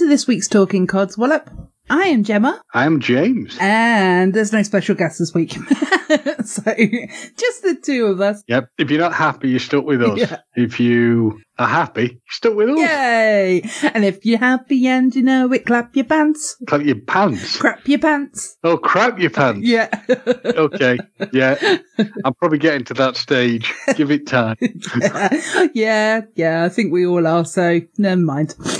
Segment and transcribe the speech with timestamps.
[0.00, 1.68] To this week's Talking Codswallop.
[1.90, 3.54] I am Gemma, I'm James.
[3.60, 5.52] and there's no special guest this week.
[6.42, 8.42] so, just the two of us.
[8.48, 8.70] Yep.
[8.78, 10.18] If you're not happy, you're stuck with us.
[10.18, 10.38] Yeah.
[10.56, 12.78] If you are happy, you're stuck with us.
[12.78, 13.62] Yay!
[13.94, 16.56] And if you're happy and you know it, clap your pants.
[16.66, 17.58] Clap your pants.
[17.58, 18.56] Crap your pants.
[18.64, 19.66] Oh, crap your pants.
[19.66, 19.88] Yeah.
[20.60, 20.98] Okay.
[21.32, 21.78] Yeah.
[22.24, 23.72] I'm probably getting to that stage.
[23.94, 24.56] Give it time.
[25.74, 28.54] yeah, yeah, I think we all are, so never mind.
[28.58, 28.74] Got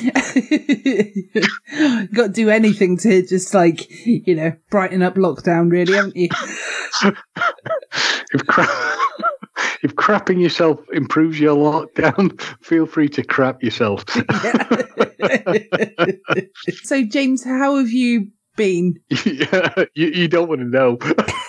[2.26, 6.28] to do anything to just like, you know, brighten up lockdown, really, haven't you?
[8.32, 8.98] if crap.
[9.82, 14.04] If crapping yourself improves your lockdown, feel free to crap yourself.
[16.82, 19.00] so, James, how have you been?
[19.24, 20.98] yeah, you, you don't want to know.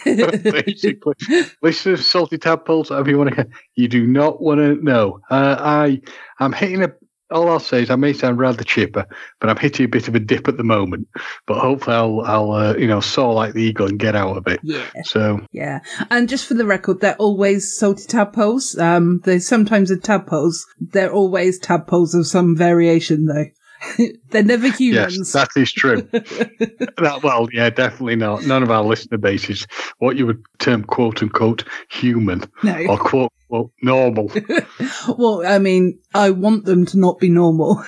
[0.05, 1.15] Basically,
[1.61, 3.49] listeners, salty tadpoles, whatever you want to, hear.
[3.75, 5.19] you do not want to know.
[5.29, 6.01] Uh, I,
[6.39, 6.91] I'm hitting a.
[7.31, 9.05] All I'll say is I may sound rather chipper,
[9.39, 11.07] but I'm hitting a bit of a dip at the moment.
[11.45, 14.47] But hopefully, I'll, I'll, uh, you know, soar like the eagle and get out of
[14.47, 14.59] it.
[14.63, 14.85] Yeah.
[15.03, 15.79] So Yeah.
[16.09, 18.77] And just for the record, they're always salty tadpoles.
[18.77, 20.65] Um, they sometimes are tadpoles.
[20.79, 23.45] They're always tadpoles of some variation, though.
[24.29, 25.17] they're never humans.
[25.17, 26.01] yes, that is true.
[26.11, 28.43] that, well, yeah, definitely not.
[28.45, 29.65] None of our listener base is
[29.99, 32.77] what you would term "quote unquote" human No.
[32.87, 34.31] or "quote unquote" normal.
[35.17, 37.83] well, I mean, I want them to not be normal.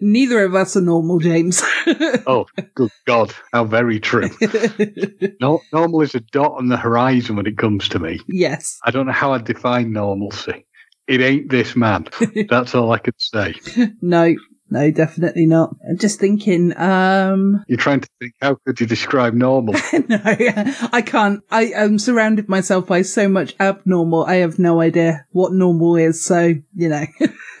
[0.00, 1.62] Neither of us are normal, James.
[2.26, 4.28] Oh, good God, how very true.
[5.40, 8.20] No, normal is a dot on the horizon when it comes to me.
[8.28, 8.78] yes.
[8.84, 10.66] I don't know how I define normalcy.
[11.08, 12.06] It ain't this man.
[12.48, 13.54] That's all I could say.
[14.00, 14.34] No.
[14.72, 15.76] No, definitely not.
[15.86, 19.74] I'm just thinking, um, You're trying to think, how could you describe normal?
[20.08, 21.42] no, I can't.
[21.50, 24.24] I am surrounded myself by so much abnormal.
[24.24, 26.24] I have no idea what normal is.
[26.24, 27.04] So, you know.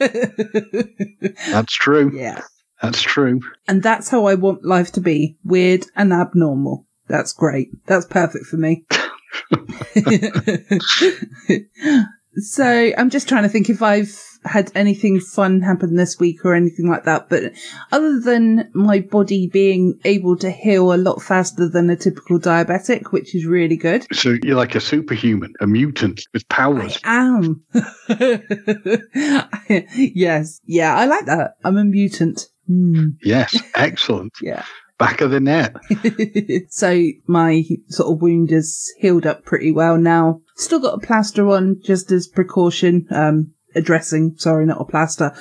[1.50, 2.10] That's true.
[2.14, 2.40] yeah.
[2.80, 3.40] That's true.
[3.68, 6.86] And that's how I want life to be weird and abnormal.
[7.08, 7.68] That's great.
[7.86, 8.86] That's perfect for me.
[12.36, 16.54] so I'm just trying to think if I've had anything fun happen this week or
[16.54, 17.28] anything like that.
[17.28, 17.52] But
[17.90, 23.12] other than my body being able to heal a lot faster than a typical diabetic,
[23.12, 24.06] which is really good.
[24.12, 26.98] So you're like a superhuman, a mutant with powers.
[27.04, 27.64] I am.
[29.96, 30.60] yes.
[30.64, 31.56] Yeah, I like that.
[31.64, 32.48] I'm a mutant.
[32.66, 33.10] Hmm.
[33.22, 34.32] Yes, excellent.
[34.42, 34.64] Yeah.
[34.98, 35.74] Back of the net.
[36.70, 40.42] so my sort of wound is healed up pretty well now.
[40.54, 45.34] Still got a plaster on just as precaution, um, a dressing, sorry, not a plaster.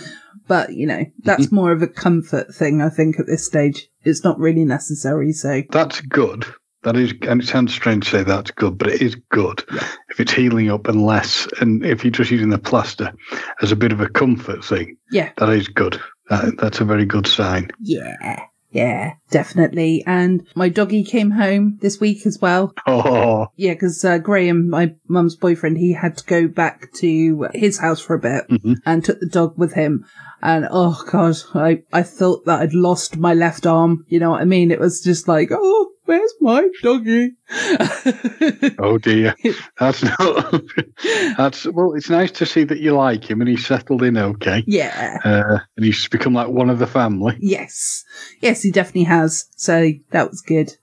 [0.48, 1.56] But, you know, that's mm-hmm.
[1.56, 3.88] more of a comfort thing, I think, at this stage.
[4.04, 6.46] It's not really necessary, so That's good.
[6.84, 9.64] That is, and it sounds strange to say that's good, but it is good
[10.10, 13.14] if it's healing up and less, and if you're just using the plaster
[13.62, 15.30] as a bit of a comfort thing, yeah.
[15.38, 16.02] that is good.
[16.30, 17.70] That, that's a very good sign.
[17.80, 18.46] Yeah.
[18.72, 20.04] Yeah, definitely.
[20.08, 22.74] And my doggy came home this week as well.
[22.88, 27.80] Oh, Yeah, because uh, Graham, my mum's boyfriend, he had to go back to his
[27.80, 28.78] house for a bit Mhm.
[28.86, 30.06] and took the dog with him.
[30.42, 34.06] And oh god, I I thought that I'd lost my left arm.
[34.08, 34.72] You know what I mean?
[34.72, 37.32] It was just like, oh, where's my doggy?
[38.80, 39.34] oh dear.
[39.80, 40.62] That's not.
[41.38, 41.94] That's well.
[41.94, 45.20] It's nice to see that you like him and he's settled in okay, yeah.
[45.24, 47.38] uh, and he's become like one of the family.
[47.40, 48.04] Yes.
[48.42, 49.46] Yes, he definitely has.
[49.56, 50.76] So that was good.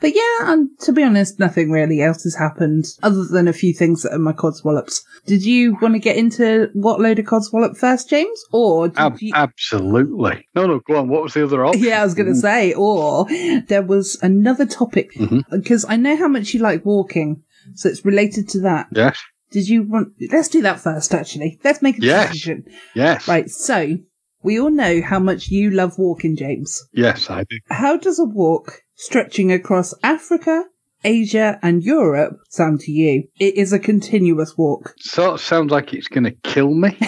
[0.00, 3.72] But yeah, and to be honest, nothing really else has happened other than a few
[3.72, 5.00] things that are my codswallops.
[5.26, 8.44] Did you want to get into what load of codswallop first, James?
[8.52, 9.32] Or did Ab- you...
[9.34, 10.46] absolutely.
[10.54, 10.80] No, no.
[10.80, 11.08] Go on.
[11.08, 11.82] What was the other option?
[11.82, 12.40] Yeah, I was going to mm.
[12.40, 13.26] say, or
[13.68, 15.40] there was another topic mm-hmm.
[15.50, 17.42] because I know how much you like walking,
[17.74, 18.88] so it's related to that.
[18.92, 19.18] Yes.
[19.50, 20.12] did you want?
[20.30, 21.14] Let's do that first.
[21.14, 22.32] Actually, let's make a Yes.
[22.32, 22.64] decision.
[22.94, 23.26] Yes.
[23.26, 23.48] Right.
[23.48, 23.96] So
[24.42, 26.84] we all know how much you love walking, James.
[26.92, 27.58] Yes, I do.
[27.70, 30.64] How does a walk stretching across Africa,
[31.04, 33.28] Asia, and Europe sound to you?
[33.38, 34.94] It is a continuous walk.
[34.98, 36.96] Sort of sounds like it's going to kill me.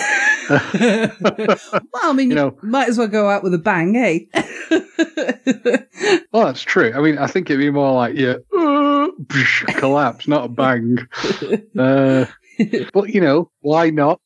[0.48, 1.10] well,
[1.94, 4.20] I mean, you, You know- might as well go out with a bang, eh?
[6.32, 6.92] Well, that's true.
[6.94, 9.08] I mean, I think it'd be more like yeah, uh,
[9.76, 10.98] collapse, not a bang.
[11.76, 12.26] Uh,
[12.92, 14.20] but you know, why not?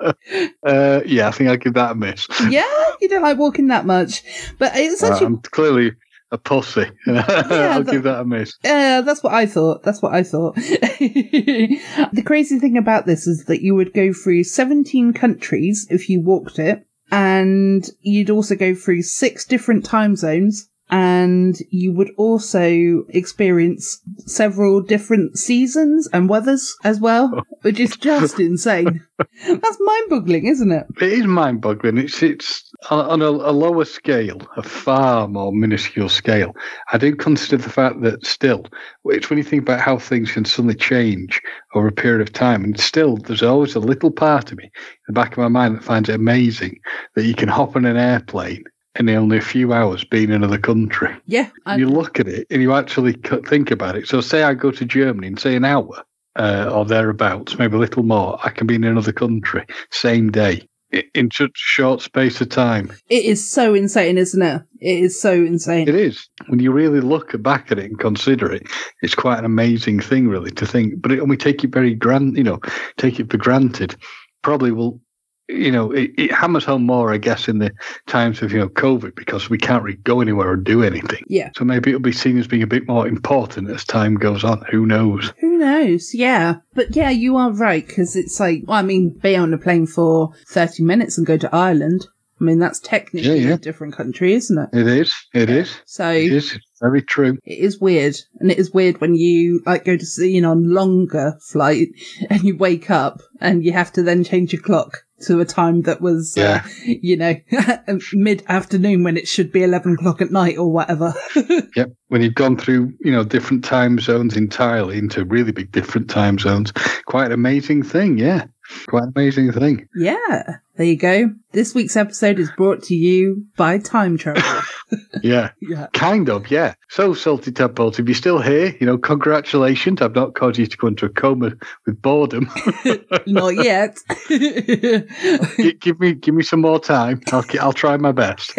[0.62, 2.26] Uh, yeah, I think I'll give that a miss.
[2.50, 2.64] Yeah,
[3.00, 4.22] you don't like walking that much,
[4.58, 5.92] but it's Uh, actually I'm clearly
[6.30, 6.86] a pussy.
[7.06, 8.54] I'll but- give that a miss.
[8.64, 9.82] Yeah, that's what I thought.
[9.82, 10.54] That's what I thought.
[10.56, 16.20] the crazy thing about this is that you would go through 17 countries if you
[16.20, 23.04] walked it, and you'd also go through six different time zones, and you would also
[23.10, 29.04] experience several different seasons and weathers as well, which is just insane.
[29.18, 30.86] That's mind-boggling, isn't it?
[31.00, 31.98] It is mind-boggling.
[31.98, 36.54] It's it's on, a, a lower scale, a far more minuscule scale.
[36.92, 38.66] I do consider the fact that still,
[39.06, 41.40] it's when you think about how things can suddenly change
[41.74, 44.70] over a period of time, and still, there's always a little part of me in
[45.08, 46.78] the back of my mind that finds it amazing
[47.14, 48.64] that you can hop on an airplane
[48.98, 51.14] in only a few hours being in another country.
[51.26, 51.48] Yeah.
[51.66, 53.14] I- you look at it and you actually
[53.46, 54.08] think about it.
[54.08, 56.02] So, say I go to Germany in say an hour
[56.36, 60.68] uh, or thereabouts, maybe a little more, I can be in another country same day
[61.14, 62.90] in such a short space of time.
[63.10, 64.62] it is so insane, isn't it?
[64.80, 65.86] It is so insane.
[65.86, 68.66] It is when you really look back at it and consider it,
[69.02, 71.02] it's quite an amazing thing, really, to think.
[71.02, 72.58] But it, and we take it very grand, you know,
[72.96, 73.96] take it for granted.
[74.42, 75.00] Probably will.
[75.48, 77.72] You know, it, it hammers home more, I guess, in the
[78.06, 81.24] times of you know COVID because we can't really go anywhere or do anything.
[81.26, 81.50] Yeah.
[81.56, 84.62] So maybe it'll be seen as being a bit more important as time goes on.
[84.70, 85.32] Who knows?
[85.40, 86.14] Who knows?
[86.14, 86.56] Yeah.
[86.74, 89.86] But yeah, you are right, because it's like, well, I mean, be on a plane
[89.86, 92.06] for 30 minutes and go to Ireland.
[92.40, 93.54] I mean, that's technically Yeah, yeah.
[93.54, 94.68] a different country, isn't it?
[94.72, 95.12] It is.
[95.34, 95.74] It is.
[95.86, 96.56] So It is.
[96.80, 97.36] Very true.
[97.44, 98.16] it is weird.
[98.38, 101.88] And it is weird when you like go to see you know, on longer flight
[102.30, 105.82] and you wake up and you have to then change your clock to a time
[105.82, 106.62] that was, Yeah.
[106.64, 107.34] uh, you know,
[108.12, 111.14] mid afternoon when it should be 11 o'clock at night or whatever.
[111.76, 111.92] Yep.
[112.08, 116.38] When you've gone through, you know, different time zones entirely into really big different time
[116.38, 116.72] zones,
[117.06, 118.18] quite an amazing thing.
[118.18, 118.46] Yeah.
[118.88, 119.86] Quite an amazing thing.
[119.94, 120.56] yeah.
[120.76, 121.30] There you go.
[121.52, 124.42] This week's episode is brought to you by time travel.
[125.22, 125.50] Yeah.
[125.60, 125.88] yeah.
[125.92, 126.74] Kind of, yeah.
[126.88, 130.00] So, Salty Tadpoles, if you're still here, you know, congratulations.
[130.00, 131.52] I've not caused you to go into a coma
[131.86, 132.50] with boredom.
[133.26, 133.98] Not yet.
[134.28, 137.20] Gi- give me, give me some more time.
[137.32, 138.52] I'll, I'll try my best.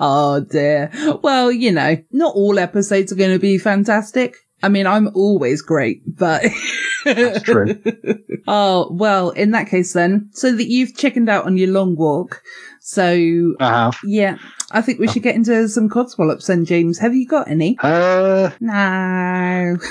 [0.00, 0.90] oh dear.
[1.22, 4.36] Well, you know, not all episodes are going to be fantastic.
[4.62, 6.44] I mean, I'm always great, but.
[7.04, 7.78] That's true.
[8.46, 12.42] oh, well, in that case then, so that you've chickened out on your long walk.
[12.86, 13.96] So, I have.
[14.04, 14.36] yeah,
[14.70, 16.98] I think we should get into some codswallops then, James.
[16.98, 17.78] Have you got any?
[17.82, 19.78] Uh, No.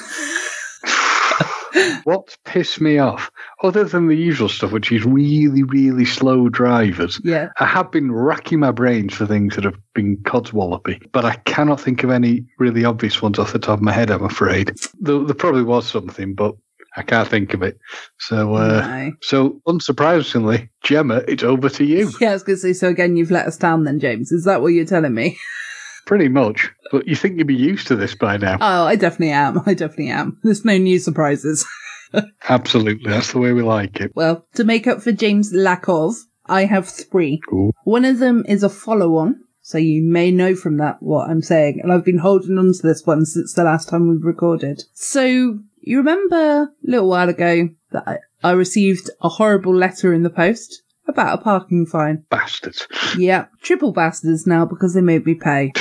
[2.03, 3.31] what's pissed me off,
[3.63, 7.49] other than the usual stuff, which is really, really slow drivers, Yeah.
[7.59, 11.81] I have been racking my brains for things that have been codswallopy, but I cannot
[11.81, 14.73] think of any really obvious ones off the top of my head, I'm afraid.
[14.99, 16.53] There, there probably was something, but
[16.95, 17.79] I can't think of it.
[18.19, 19.11] So, uh, No.
[19.21, 22.11] so unsurprisingly, Gemma, it's over to you.
[22.21, 24.31] Yeah, I was going to say, so again, you've let us down then, James.
[24.31, 25.37] Is that what you're telling me?
[26.05, 26.69] Pretty much.
[26.91, 28.57] But you think you'd be used to this by now.
[28.59, 29.61] Oh, I definitely am.
[29.65, 30.37] I definitely am.
[30.43, 31.65] There's no new surprises.
[32.49, 33.09] Absolutely.
[33.09, 34.11] That's the way we like it.
[34.15, 36.13] Well, to make up for James' lack of,
[36.45, 37.41] I have three.
[37.49, 37.73] Cool.
[37.85, 41.41] One of them is a follow on, so you may know from that what I'm
[41.41, 44.83] saying, and I've been holding on to this one since the last time we recorded.
[44.93, 50.23] So, you remember a little while ago that I, I received a horrible letter in
[50.23, 52.25] the post about a parking fine?
[52.29, 52.87] Bastards.
[53.17, 55.73] Yeah, triple bastards now because they made me pay.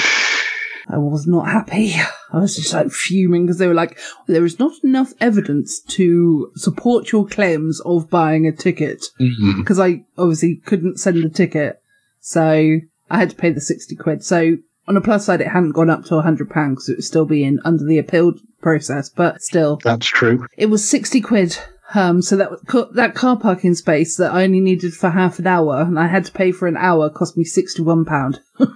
[0.88, 1.94] I was not happy.
[2.32, 6.50] I was just like fuming because they were like, there is not enough evidence to
[6.56, 9.04] support your claims of buying a ticket.
[9.20, 9.60] Mm-hmm.
[9.60, 11.80] Because I obviously couldn't send the ticket.
[12.20, 12.78] So
[13.10, 14.24] I had to pay the 60 quid.
[14.24, 14.56] So
[14.88, 17.58] on a plus side, it hadn't gone up to £100 because it was still being
[17.64, 19.08] under the appeal process.
[19.08, 20.46] But still, That's true.
[20.56, 21.58] it was 60 quid.
[21.94, 25.46] Um, so that was- that car parking space that I only needed for half an
[25.46, 28.40] hour, and I had to pay for an hour, cost me sixty one pound.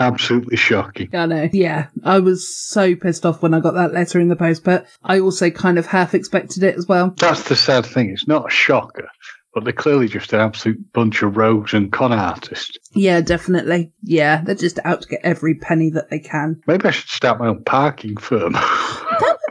[0.00, 1.08] Absolutely shocking.
[1.14, 1.48] I know.
[1.52, 4.86] Yeah, I was so pissed off when I got that letter in the post, but
[5.04, 7.14] I also kind of half expected it as well.
[7.18, 8.10] That's the sad thing.
[8.10, 9.08] It's not a shocker,
[9.54, 12.76] but they're clearly just an absolute bunch of rogues and con artists.
[12.92, 13.92] Yeah, definitely.
[14.02, 16.60] Yeah, they're just out to get every penny that they can.
[16.66, 18.56] Maybe I should start my own parking firm.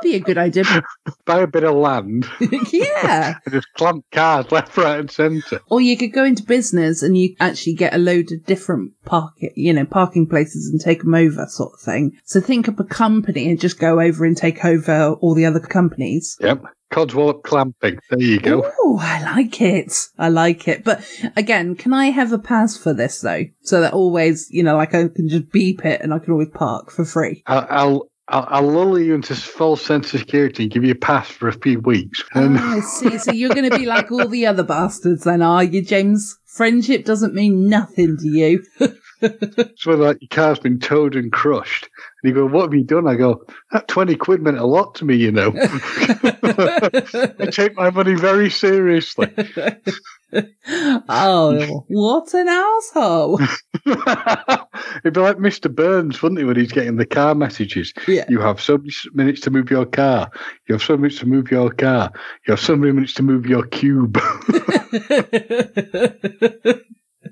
[0.01, 0.63] Be a good idea.
[1.25, 2.27] Buy a bit of land
[2.71, 3.35] yeah.
[3.45, 5.61] and just clamp cars left, right, and centre.
[5.69, 9.51] Or you could go into business and you actually get a load of different parking,
[9.55, 12.17] you know, parking places and take them over, sort of thing.
[12.25, 15.59] So think up a company and just go over and take over all the other
[15.59, 16.37] companies.
[16.39, 16.63] Yep.
[16.91, 17.99] Codswallop clamping.
[18.09, 18.71] There you go.
[18.79, 19.93] Oh, I like it.
[20.17, 20.85] I like it.
[20.85, 23.43] But again, can I have a pass for this though?
[23.61, 26.49] So that always, you know, like I can just beep it and I can always
[26.53, 27.43] park for free.
[27.45, 30.95] I'll, I'll I'll, I'll lull you into false sense of security and give you a
[30.95, 32.23] pass for a few weeks.
[32.35, 33.17] Ah, and Oh, I see.
[33.17, 36.37] So you're going to be like all the other bastards then, are you, James?
[36.45, 38.63] Friendship doesn't mean nothing to you.
[39.21, 41.89] it's when like your car's been towed and crushed.
[42.23, 43.07] And you go, What have you done?
[43.07, 45.53] I go, That 20 quid meant a lot to me, you know.
[45.55, 49.31] I take my money very seriously.
[51.09, 53.39] oh, what an asshole.
[53.85, 55.73] It'd be like Mr.
[55.73, 57.93] Burns, wouldn't it, when he's getting the car messages?
[58.07, 58.25] Yeah.
[58.29, 60.29] You have so many minutes to move your car.
[60.67, 62.11] You have so many minutes to move your car.
[62.45, 64.19] You have so many minutes to move your cube.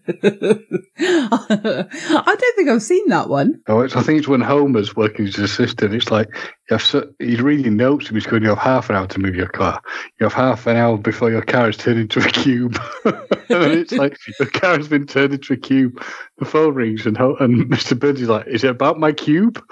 [1.00, 3.60] I don't think I've seen that one.
[3.68, 5.94] oh, it's, I think it's when Homer's working as his assistant.
[5.94, 6.30] It's like
[6.70, 9.36] you have he's reading notes and he's going, You have half an hour to move
[9.36, 9.82] your car.
[10.20, 12.80] You have half an hour before your car is turned into a cube.
[13.06, 13.16] and
[13.50, 16.04] it's like, Your car has been turned into a cube.
[16.38, 18.02] The phone rings and, and Mr.
[18.04, 19.64] Is like, Is it about my cube?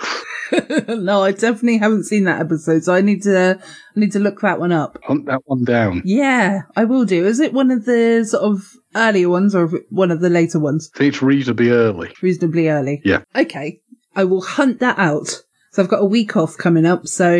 [0.88, 4.42] no, I definitely haven't seen that episode, so I need to I need to look
[4.42, 4.98] that one up.
[5.04, 6.02] Hunt that one down.
[6.06, 7.26] Yeah, I will do.
[7.26, 8.62] Is it one of the sort of
[8.96, 10.90] earlier ones or one of the later ones?
[10.96, 12.14] I think it's reasonably early.
[12.22, 13.02] Reasonably early.
[13.06, 13.24] Yeah.
[13.36, 13.80] Okay.
[14.16, 15.42] I will hunt that out.
[15.72, 17.34] So I've got a week off coming up, so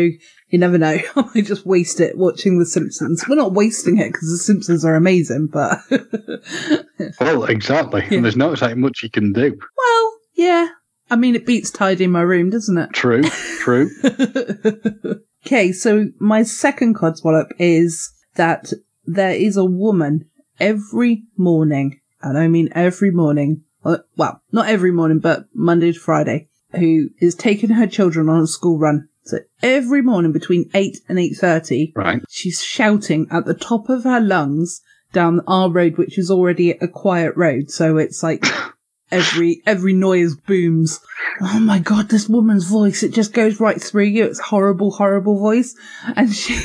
[0.48, 0.98] you never know.
[1.16, 3.24] I might just waste it watching The Simpsons.
[3.28, 5.78] We're not wasting it because The Simpsons are amazing, but
[7.20, 8.02] Well, exactly.
[8.02, 8.16] Yeah.
[8.16, 9.56] And there's not exactly much you can do.
[9.76, 10.68] well, yeah.
[11.10, 12.90] I mean, it beats tidying my room, doesn't it?
[12.92, 13.22] True,
[13.60, 13.90] true.
[15.46, 18.72] okay, so my second codswallop is that
[19.04, 24.92] there is a woman every morning, and I mean every morning, uh, well, not every
[24.92, 29.08] morning, but Monday to Friday, who is taking her children on a school run.
[29.24, 32.22] So every morning between 8 and 8.30, Right.
[32.28, 34.82] she's shouting at the top of her lungs
[35.12, 37.70] down our road, which is already a quiet road.
[37.70, 38.44] So it's like
[39.10, 41.00] every, every noise booms.
[41.40, 44.24] Oh my God, this woman's voice, it just goes right through you.
[44.24, 45.76] It's horrible, horrible voice.
[46.16, 46.60] And she,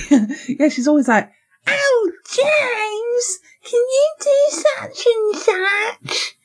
[0.59, 1.31] yeah, she's always like,
[1.67, 6.35] Oh, James, can you do such and such?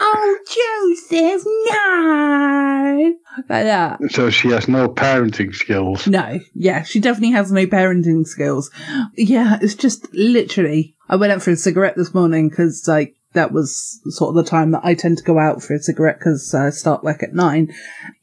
[0.00, 3.14] Oh, Joseph, no.
[3.48, 3.98] Like that.
[4.10, 6.06] So she has no parenting skills.
[6.06, 8.70] No, yeah, she definitely has no parenting skills.
[9.16, 10.94] Yeah, it's just literally.
[11.08, 14.50] I went out for a cigarette this morning because, like, that was sort of the
[14.50, 17.34] time that I tend to go out for a cigarette because I start work at
[17.34, 17.72] nine.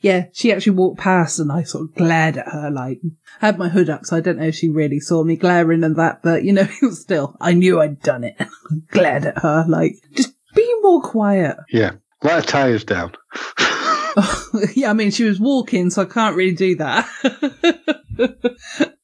[0.01, 2.99] Yeah, she actually walked past and I sort of glared at her, like,
[3.41, 5.83] I had my hood up, so I don't know if she really saw me glaring
[5.83, 8.35] and that, but you know, it was still, I knew I'd done it.
[8.89, 11.57] glared at her, like, just be more quiet.
[11.71, 11.93] Yeah.
[12.21, 13.13] Let her tires down.
[14.75, 17.07] yeah, I mean, she was walking, so I can't really do that.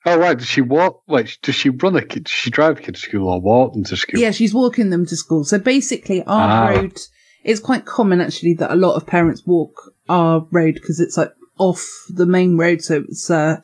[0.06, 0.38] Oh, right.
[0.38, 1.02] Does she walk?
[1.08, 2.26] Wait, does she run a kid?
[2.26, 4.20] Does she drive a kid to school or walk them to school?
[4.20, 5.44] Yeah, she's walking them to school.
[5.44, 6.68] So basically, our Ah.
[6.70, 7.00] road,
[7.44, 11.32] it's quite common actually that a lot of parents walk our road because it's like
[11.58, 12.82] off the main road.
[12.82, 13.62] So it's, uh,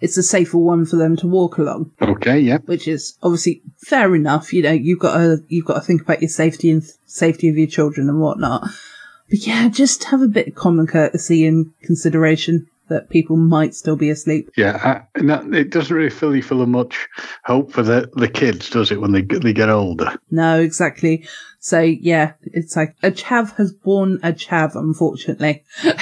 [0.00, 2.58] it's a safer one for them to walk along, Okay, yeah.
[2.66, 4.52] which is obviously fair enough.
[4.52, 7.58] You know, you've got to, you've got to think about your safety and safety of
[7.58, 8.68] your children and whatnot.
[9.28, 13.96] But yeah, just have a bit of common courtesy and consideration that people might still
[13.96, 14.50] be asleep.
[14.56, 17.08] Yeah, I, that, it doesn't really fill you full of much
[17.46, 20.14] hope for the, the kids, does it, when they, get- they get older?
[20.30, 21.26] No, exactly.
[21.58, 25.64] So yeah, it's like a chav has born a chav, unfortunately.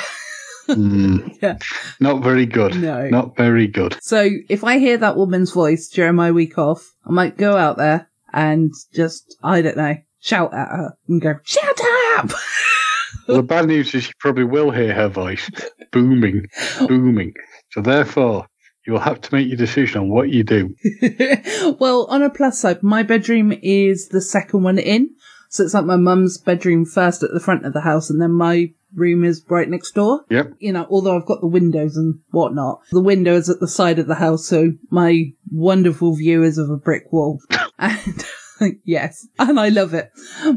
[0.69, 1.57] Mm, Yeah.
[1.99, 2.77] Not very good.
[2.79, 3.09] No.
[3.09, 3.97] Not very good.
[4.03, 7.79] So if I hear that woman's voice during my week off, I might go out
[7.79, 11.81] there and just, I don't know, shout at her and go, shut
[12.19, 12.31] up!
[13.27, 15.51] Well, the bad news is you probably will hear her voice
[15.93, 16.47] booming,
[16.87, 17.35] booming.
[17.71, 18.47] So therefore,
[18.87, 20.75] you will have to make your decision on what you do.
[21.79, 25.11] well, on a plus side, my bedroom is the second one in.
[25.51, 28.33] So it's like my mum's bedroom first at the front of the house, and then
[28.33, 30.25] my room is right next door.
[30.31, 30.55] Yep.
[30.59, 33.99] You know, although I've got the windows and whatnot, the window is at the side
[33.99, 37.41] of the house, so my wonderful view is of a brick wall.
[37.79, 38.25] and
[38.85, 40.11] yes, and I love it.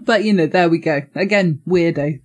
[0.04, 1.02] But you know, there we go.
[1.16, 2.20] Again, weirdo.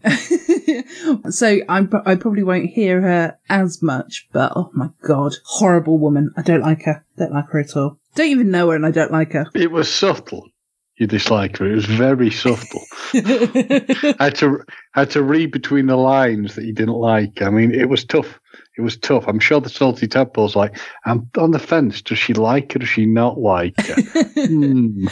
[1.30, 6.30] so I'm, I probably won't hear her as much, but oh my god, horrible woman.
[6.36, 7.04] I don't like her.
[7.16, 7.98] Don't like her at all.
[8.14, 9.46] Don't even know her and I don't like her.
[9.54, 10.48] It was subtle.
[10.96, 11.70] You dislike her.
[11.70, 12.82] It was very subtle.
[13.12, 14.60] I had to
[14.94, 17.42] I had to read between the lines that you didn't like.
[17.42, 18.40] I mean, it was tough.
[18.78, 19.24] It was tough.
[19.26, 22.00] I'm sure the salty tadpole's like, I'm on the fence.
[22.00, 22.78] Does she like her?
[22.78, 23.94] Does she not like her?
[24.46, 25.06] Hmm.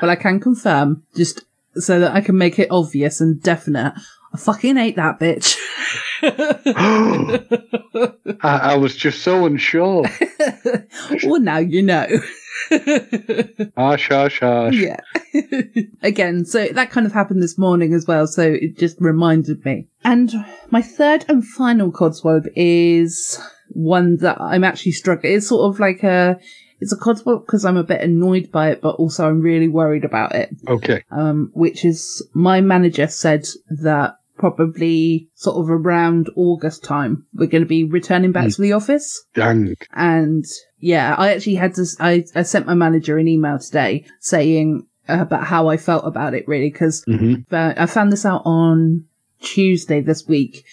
[0.00, 1.42] Well, I can confirm, just
[1.74, 3.94] so that I can make it obvious and definite.
[4.32, 5.56] I fucking hate that bitch.
[8.42, 10.04] I, I was just so unsure.
[11.24, 12.06] well, now you know.
[13.76, 14.74] Hush, hush, hush.
[14.74, 15.00] yeah.
[16.02, 19.86] Again, so that kind of happened this morning as well, so it just reminded me.
[20.04, 20.32] And
[20.70, 25.34] my third and final codswallop is one that I'm actually struggling.
[25.34, 26.38] It's sort of like a,
[26.80, 30.04] it's a codswallop because I'm a bit annoyed by it, but also I'm really worried
[30.04, 30.50] about it.
[30.68, 31.04] Okay.
[31.10, 37.62] Um, which is my manager said that probably sort of around August time, we're going
[37.62, 39.24] to be returning back to the office.
[39.34, 39.74] Dang.
[39.92, 40.44] And
[40.78, 45.44] yeah, I actually had to, I, I sent my manager an email today saying about
[45.44, 49.04] how I felt about it really, because hmm I found this out on
[49.40, 50.64] Tuesday this week.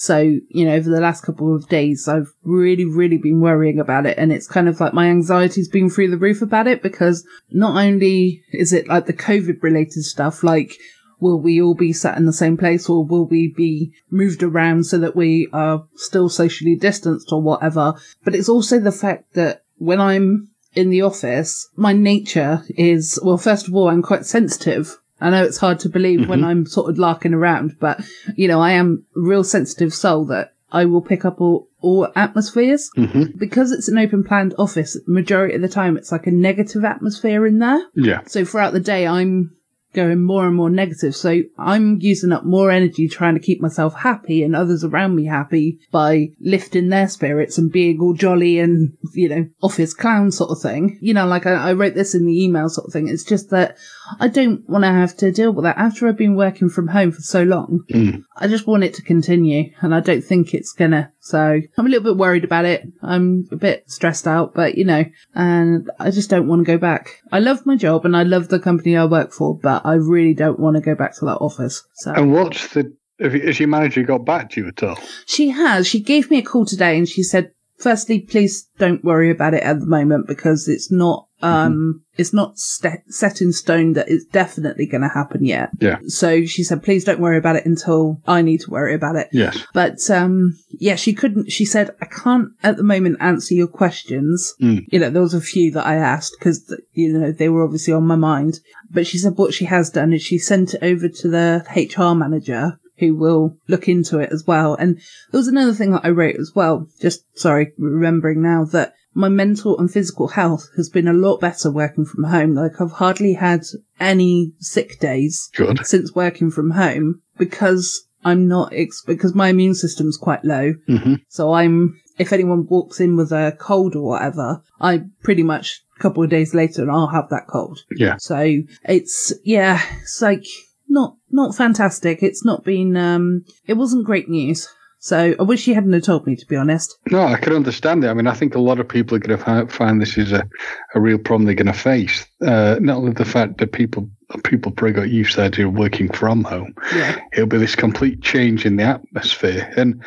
[0.00, 0.16] So,
[0.48, 4.16] you know, over the last couple of days, I've really, really been worrying about it.
[4.16, 7.76] And it's kind of like my anxiety's been through the roof about it because not
[7.76, 10.72] only is it like the COVID related stuff, like,
[11.20, 14.84] will we all be sat in the same place or will we be moved around
[14.84, 17.92] so that we are still socially distanced or whatever?
[18.24, 23.36] But it's also the fact that when I'm in the office, my nature is, well,
[23.36, 24.96] first of all, I'm quite sensitive.
[25.20, 28.00] I know it's hard to believe when I'm sort of larking around, but
[28.36, 32.08] you know, I am a real sensitive soul that I will pick up all, all
[32.14, 34.96] atmospheres hmm because it's an open planned office.
[35.06, 37.82] Majority of the time, it's like a negative atmosphere in there.
[37.94, 38.20] Yeah.
[38.26, 39.56] So throughout the day, I'm
[39.92, 41.14] going more and more negative.
[41.16, 45.26] So I'm using up more energy trying to keep myself happy and others around me
[45.26, 50.50] happy by lifting their spirits and being all jolly and, you know, office clown sort
[50.50, 50.98] of thing.
[51.00, 53.08] You know, like I, I wrote this in the email sort of thing.
[53.08, 53.76] It's just that
[54.18, 57.12] I don't want to have to deal with that after I've been working from home
[57.12, 57.84] for so long.
[57.90, 58.24] Mm.
[58.36, 61.12] I just want it to continue and I don't think it's gonna.
[61.20, 62.86] So I'm a little bit worried about it.
[63.02, 66.78] I'm a bit stressed out, but you know, and I just don't want to go
[66.78, 67.20] back.
[67.30, 70.34] I love my job and I love the company I work for, but I really
[70.34, 71.82] don't want to go back to that office.
[71.94, 72.94] So And what's the?
[73.20, 74.98] Has your manager got back to you at all?
[75.26, 75.86] she has.
[75.86, 79.62] She gave me a call today and she said, firstly, please don't worry about it
[79.62, 84.24] at the moment because it's not, um, it's not st- set in stone that it's
[84.26, 85.70] definitely going to happen yet.
[85.80, 85.98] Yeah.
[86.06, 89.28] So she said, please don't worry about it until I need to worry about it.
[89.32, 89.64] Yes.
[89.72, 91.50] But um, yeah, she couldn't.
[91.50, 94.86] She said, "I can't at the moment answer your questions." Mm.
[94.90, 97.94] You know, there was a few that I asked because you know they were obviously
[97.94, 98.60] on my mind.
[98.90, 102.14] But she said what she has done is she sent it over to the HR
[102.14, 104.74] manager who will look into it as well.
[104.74, 104.96] And
[105.32, 106.86] there was another thing that I wrote as well.
[107.00, 111.70] Just sorry, remembering now that my mental and physical health has been a lot better
[111.70, 112.54] working from home.
[112.54, 113.62] Like I've hardly had
[113.98, 115.84] any sick days Good.
[115.84, 120.74] since working from home because I'm not ex- because my immune system's quite low.
[120.86, 125.80] hmm So I'm if anyone walks in with a cold or whatever, I pretty much
[125.98, 127.80] a couple of days later and I'll have that cold.
[127.96, 128.16] Yeah.
[128.18, 130.44] So it's yeah, it's like
[130.90, 132.22] not not fantastic.
[132.22, 134.68] It's not been um it wasn't great news.
[135.02, 136.94] So I wish you hadn't have told me to be honest.
[137.10, 138.08] No, I can understand it.
[138.08, 140.46] I mean, I think a lot of people are going to find this is a,
[140.94, 142.26] a real problem they're going to face.
[142.44, 144.10] Uh, not only the fact that people
[144.44, 147.18] people probably got used to the idea of working from home, Yeah.
[147.32, 149.72] it'll be this complete change in the atmosphere.
[149.74, 150.04] And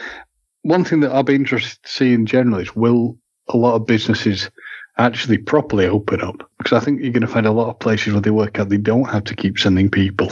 [0.61, 3.17] one thing that I'll be interested to see in general is will
[3.49, 4.51] a lot of businesses
[4.97, 6.49] actually properly open up?
[6.57, 8.69] Because I think you're going to find a lot of places where they work out
[8.69, 10.31] they don't have to keep sending people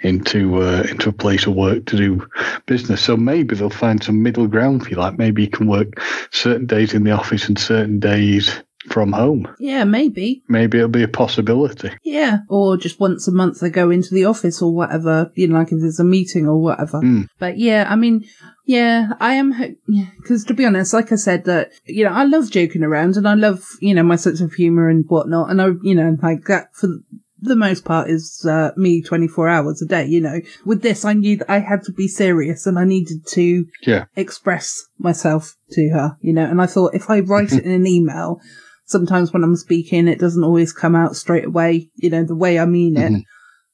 [0.00, 2.28] into uh, into a place of work to do
[2.66, 3.02] business.
[3.02, 4.96] So maybe they'll find some middle ground for you.
[4.96, 9.48] Like maybe you can work certain days in the office and certain days from home.
[9.58, 10.42] Yeah, maybe.
[10.48, 11.90] Maybe it'll be a possibility.
[12.02, 12.38] Yeah.
[12.48, 15.72] Or just once a month they go into the office or whatever, you know, like
[15.72, 17.00] if there's a meeting or whatever.
[17.00, 17.28] Mm.
[17.38, 18.24] But yeah, I mean,
[18.68, 19.54] yeah, I am,
[20.20, 23.26] because to be honest, like I said, that, you know, I love joking around and
[23.26, 25.50] I love, you know, my sense of humor and whatnot.
[25.50, 26.88] And I, you know, like that for
[27.40, 30.42] the most part is uh, me 24 hours a day, you know.
[30.66, 34.04] With this, I knew that I had to be serious and I needed to Yeah.
[34.16, 36.44] express myself to her, you know.
[36.44, 38.38] And I thought if I write it in an email,
[38.84, 42.58] sometimes when I'm speaking, it doesn't always come out straight away, you know, the way
[42.58, 43.12] I mean it.
[43.12, 43.24] Mhm.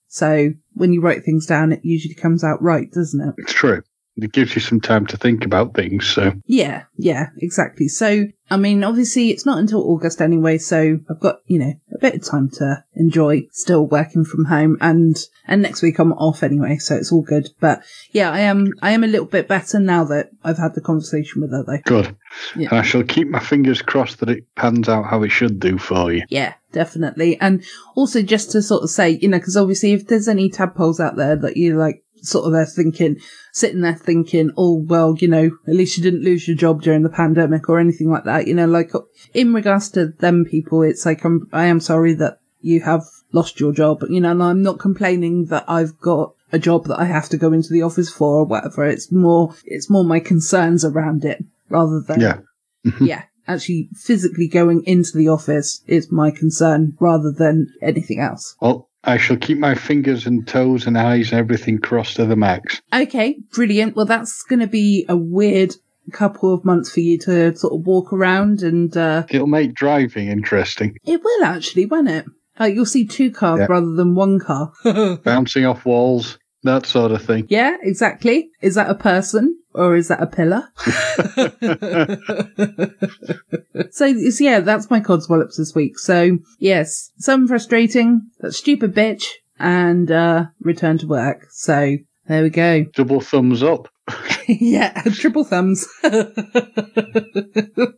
[0.07, 3.35] So when you write things down, it usually comes out right, doesn't it?
[3.39, 3.83] It's true.
[4.17, 6.07] It gives you some time to think about things.
[6.07, 7.89] So Yeah, yeah, exactly.
[7.89, 11.99] So, I mean, obviously it's not until August anyway, so I've got, you know, a
[11.99, 16.43] bit of time to enjoy still working from home and, and next week I'm off
[16.43, 17.49] anyway, so it's all good.
[17.59, 20.81] But yeah, I am, I am a little bit better now that I've had the
[20.81, 21.83] conversation with her though.
[21.85, 22.17] good.
[22.55, 22.69] Yeah.
[22.71, 25.79] And I shall keep my fingers crossed that it pans out how it should do
[25.79, 26.23] for you.
[26.29, 27.41] Yeah, definitely.
[27.41, 27.65] And
[27.97, 31.17] also just to sort of say, you know, because obviously if there's any tadpoles out
[31.17, 33.21] there that you like sort of there thinking,
[33.53, 37.03] sitting there thinking, oh, well, you know, at least you didn't lose your job during
[37.03, 38.93] the pandemic or anything like that, you know, like
[39.33, 43.61] in regards to them people, it's like, I'm, I am sorry that you have lost
[43.61, 47.05] your job, you know, and I'm not complaining that I've got a job that I
[47.05, 48.85] have to go into the office for or whatever.
[48.87, 52.39] It's more, it's more my concerns around it rather than Yeah.
[52.87, 53.07] Mm-hmm.
[53.07, 58.57] yeah, actually physically going into the office is my concern rather than anything else.
[58.61, 62.37] Well, I shall keep my fingers and toes and eyes and everything crossed to the
[62.37, 62.81] max.
[62.93, 63.97] Okay, brilliant.
[63.97, 65.75] Well, that's going to be a weird
[66.13, 70.29] couple of months for you to sort of walk around and uh, It'll make driving
[70.29, 70.97] interesting.
[71.05, 72.27] it will actually, won't it?
[72.59, 73.67] Like you'll see two cars Yeah.
[73.69, 74.73] rather than one car.
[75.25, 77.47] Bouncing off walls, that sort of thing.
[77.49, 78.51] yeah, exactly.
[78.61, 80.69] Is that a person or is that a pillar?
[83.91, 85.99] so, yeah, that's my codswallops this week.
[85.99, 89.27] So, yes, some frustrating, that stupid bitch,
[89.59, 91.47] and uh, return to work.
[91.51, 91.97] So,
[92.27, 92.85] there we go.
[92.95, 93.89] Double thumbs up.
[94.49, 95.87] yeah, triple thumbs.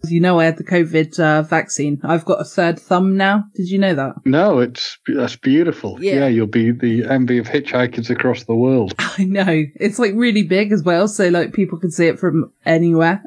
[0.04, 2.00] you know, I had the COVID uh, vaccine.
[2.04, 3.44] I've got a third thumb now.
[3.54, 4.14] Did you know that?
[4.24, 5.98] No, it's that's beautiful.
[6.00, 6.14] Yeah.
[6.14, 6.26] Yeah.
[6.28, 8.94] you'll be the envy of hitchhikers across the world.
[8.98, 9.64] I know.
[9.76, 13.22] It's like really big as well, so like people can see it from anywhere.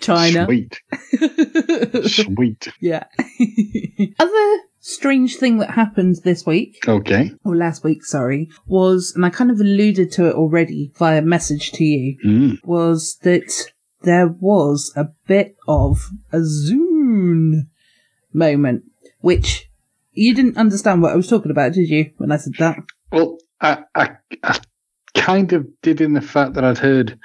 [0.00, 0.44] China.
[0.44, 0.80] Sweet,
[2.06, 2.68] sweet.
[2.80, 3.04] Yeah.
[4.18, 7.32] Other strange thing that happened this week, Okay.
[7.42, 11.72] or last week, sorry, was, and I kind of alluded to it already via message
[11.72, 12.58] to you, Mm.
[12.64, 13.50] was that
[14.02, 17.68] there was a bit of a Zune
[18.34, 18.84] moment,
[19.20, 19.70] which
[20.12, 22.76] you didn't understand what I was talking about, did you, when I said that?
[23.10, 24.10] Well, I, I,
[24.42, 24.58] I
[25.14, 27.18] kind of did in the fact that I'd heard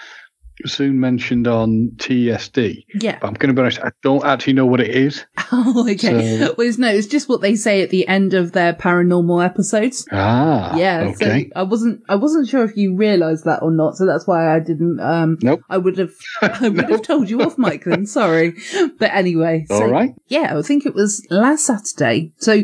[0.66, 2.84] soon mentioned on TSD.
[2.96, 3.18] Yeah.
[3.20, 5.26] But I'm going to be honest, I don't actually know what it is.
[5.52, 6.38] Oh, okay.
[6.38, 9.44] So- well, it's, no, it's just what they say at the end of their paranormal
[9.44, 10.08] episodes.
[10.12, 11.46] Ah, Yeah, Okay.
[11.46, 14.56] so I wasn't I wasn't sure if you realised that or not, so that's why
[14.56, 15.62] I didn't um Nope.
[15.68, 16.12] I would have
[16.44, 17.84] I would have told you off Mike.
[17.86, 18.54] then, sorry.
[19.00, 19.66] But anyway.
[19.70, 20.14] so, All right.
[20.28, 22.32] Yeah, I think it was last Saturday.
[22.38, 22.62] So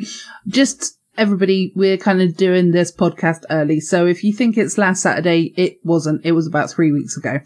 [0.47, 3.79] just everybody, we're kind of doing this podcast early.
[3.79, 6.25] So if you think it's last Saturday, it wasn't.
[6.25, 7.39] It was about three weeks ago.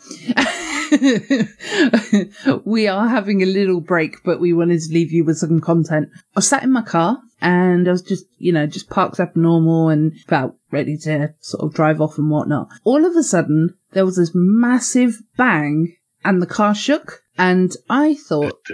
[2.66, 6.10] we are having a little break, but we wanted to leave you with some content.
[6.36, 9.90] I sat in my car and I was just, you know, just parked up normal
[9.90, 12.70] and about ready to sort of drive off and whatnot.
[12.84, 17.22] All of a sudden, there was this massive bang and the car shook.
[17.40, 18.68] And I thought,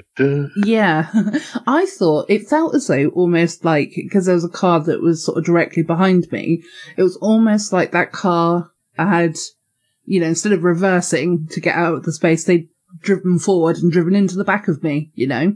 [0.58, 1.12] yeah,
[1.68, 5.24] I thought it felt as though almost like because there was a car that was
[5.24, 6.64] sort of directly behind me.
[6.98, 9.36] It was almost like that car had,
[10.06, 12.68] you know, instead of reversing to get out of the space, they'd
[13.02, 15.12] driven forward and driven into the back of me.
[15.14, 15.54] You know,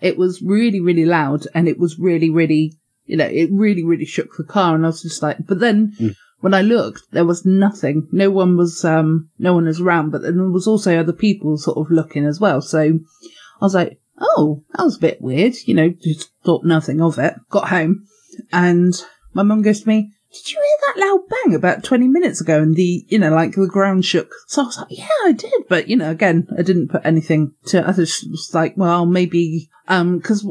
[0.00, 2.74] it was really, really loud, and it was really, really,
[3.06, 4.74] you know, it really, really shook the car.
[4.74, 5.94] And I was just like, but then.
[5.98, 6.08] Hmm.
[6.42, 8.08] When I looked, there was nothing.
[8.12, 11.56] No one was, um, no one was around, but then there was also other people
[11.56, 12.60] sort of looking as well.
[12.60, 15.54] So I was like, oh, that was a bit weird.
[15.66, 17.34] You know, just thought nothing of it.
[17.48, 18.06] Got home
[18.52, 18.92] and
[19.34, 22.60] my mum goes to me, did you hear that loud bang about 20 minutes ago?
[22.60, 24.32] And the, you know, like the ground shook.
[24.48, 25.52] So I was like, yeah, I did.
[25.68, 29.70] But, you know, again, I didn't put anything to, I just was like, well, maybe,
[29.88, 30.44] um, cause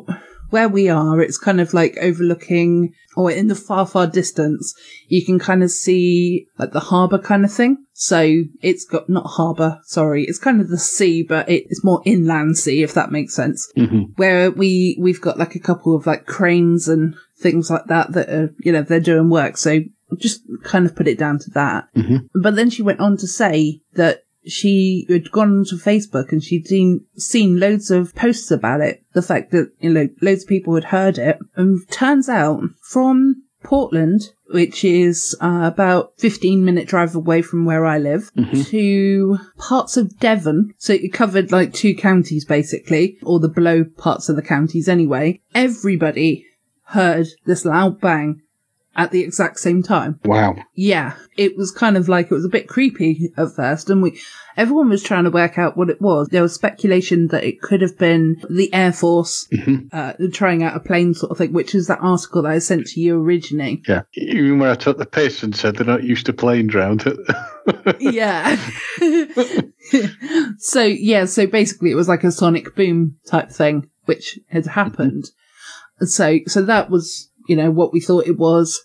[0.52, 4.74] where we are, it's kind of like overlooking or in the far, far distance,
[5.08, 7.78] you can kind of see like the harbour kind of thing.
[7.94, 12.02] So it's got not harbour, sorry, it's kind of the sea, but it, it's more
[12.06, 13.72] inland sea, if that makes sense.
[13.78, 14.18] Mhm.
[14.18, 18.30] Where we we've got like a couple of like cranes and things like that that
[18.30, 19.58] are you know they're doing work.
[19.58, 19.80] So
[20.18, 21.88] just kind of put it down to that.
[21.96, 22.30] Mhm.
[22.34, 26.68] But then she went on to say that she had gone onto Facebook and she'd
[26.68, 29.04] seen seen loads of posts about it.
[29.14, 33.44] The fact that you know loads of people had heard it, and turns out from
[33.64, 38.32] Portland, which is uh, about 15 minute drive away from where I live,
[38.66, 40.74] to parts of Devon.
[40.78, 45.42] So it covered like two counties basically, or the below parts of the counties anyway.
[45.54, 46.46] Everybody
[46.86, 48.42] heard this loud bang
[48.96, 50.20] at the exact same time.
[50.26, 50.56] Wow.
[50.76, 54.20] Yeah, it was kind of like it was a bit creepy at first, and we
[54.58, 56.28] everyone was trying to work out what it was.
[56.28, 59.48] There was speculation that it could have been the Air Force
[59.92, 62.88] uh, trying out a plane sort of thing, which is that article that I sent
[62.88, 63.82] to you originally.
[63.88, 64.02] Yeah.
[64.14, 67.06] Even when I took the piss and said they're not used to planes round.
[68.00, 68.58] yeah.
[70.58, 75.26] so yeah, so basically it was like a sonic boom type thing, which had happened.
[76.02, 78.80] So so that was you know what we thought it was.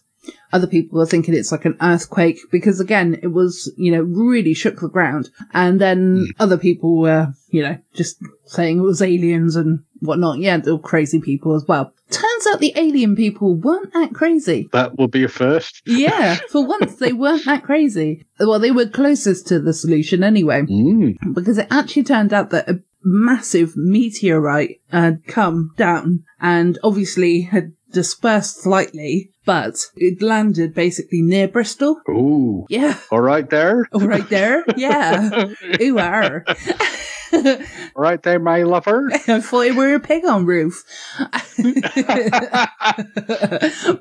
[0.52, 4.54] Other people were thinking it's like an earthquake because again it was you know really
[4.54, 8.16] shook the ground, and then other people were you know just
[8.46, 10.38] saying it was aliens and whatnot.
[10.38, 11.92] Yeah, they're crazy people as well.
[12.10, 14.68] Turns out the alien people weren't that crazy.
[14.72, 15.82] that will be a first.
[15.86, 18.24] Yeah, for once they weren't that crazy.
[18.38, 21.16] Well, they were closest to the solution anyway, Mm.
[21.34, 27.72] because it actually turned out that a massive meteorite had come down and obviously had
[27.96, 31.96] dispersed slightly, but it landed basically near Bristol.
[32.10, 32.66] Ooh.
[32.68, 33.88] Yeah, All right there.
[33.90, 34.64] All right there.
[34.76, 35.48] Yeah.
[35.80, 36.44] Ooh, are.
[37.96, 39.10] Right there, my lover.
[39.26, 40.84] It were a pig on roof.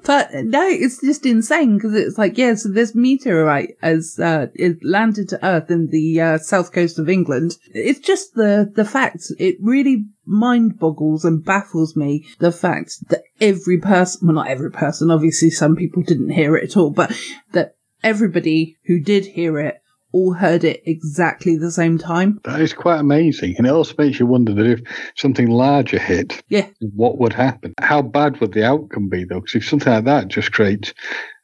[0.04, 4.84] but no, it's just insane because it's like, yeah, so this meteorite has uh, it
[4.84, 7.58] landed to Earth in the uh, south coast of England.
[7.74, 13.24] It's just the the fact it really mind boggles and baffles me the fact that
[13.40, 17.18] every person, well, not every person, obviously some people didn't hear it at all, but
[17.54, 19.82] that everybody who did hear it
[20.16, 22.40] all heard it exactly the same time.
[22.46, 23.56] That is quite amazing.
[23.58, 24.80] And it also makes you wonder that if
[25.16, 26.68] something larger hit, Yeah.
[26.80, 27.74] what would happen?
[27.82, 29.42] How bad would the outcome be, though?
[29.42, 30.94] Because if something like that just creates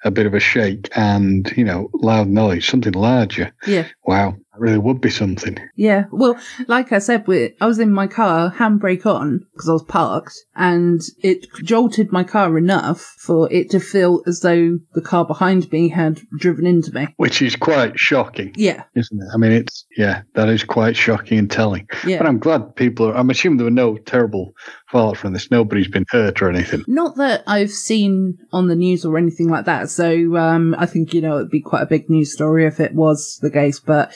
[0.06, 3.88] a bit of a shake and, you know, loud noise, something larger, Yeah.
[4.06, 5.58] wow, really would be something.
[5.76, 9.74] Yeah, well, like I said, we I was in my car, handbrake on, because I
[9.74, 15.02] was parked, and it jolted my car enough for it to feel as though the
[15.02, 17.08] car behind me had driven into me.
[17.18, 19.28] Which is quite shocking, Yeah, isn't it?
[19.34, 21.88] I mean, it's, yeah, that is quite shocking and telling.
[21.90, 22.24] But yeah.
[22.24, 24.54] I'm glad people are, I'm assuming there were no terrible
[24.90, 25.50] fallout from this.
[25.50, 26.84] Nobody's been hurt or anything.
[26.88, 31.14] Not that I've seen on the news or anything like that, so um, I think,
[31.14, 34.14] you know, it'd be quite a big news story if it was the case, but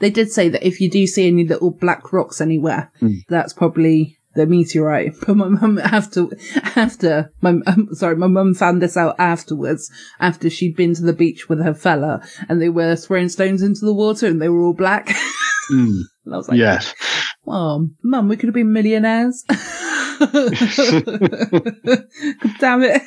[0.00, 3.20] they did say that if you do see any little black rocks anywhere, Mm.
[3.28, 5.14] that's probably the meteorite.
[5.26, 6.26] But my mum after
[6.76, 11.12] after my um, sorry, my mum found this out afterwards after she'd been to the
[11.14, 14.62] beach with her fella and they were throwing stones into the water and they were
[14.64, 15.08] all black.
[15.68, 16.94] Mm, and I was like, yes.
[17.44, 19.42] "Oh, mum, we could have been millionaires."
[22.60, 23.02] Damn it.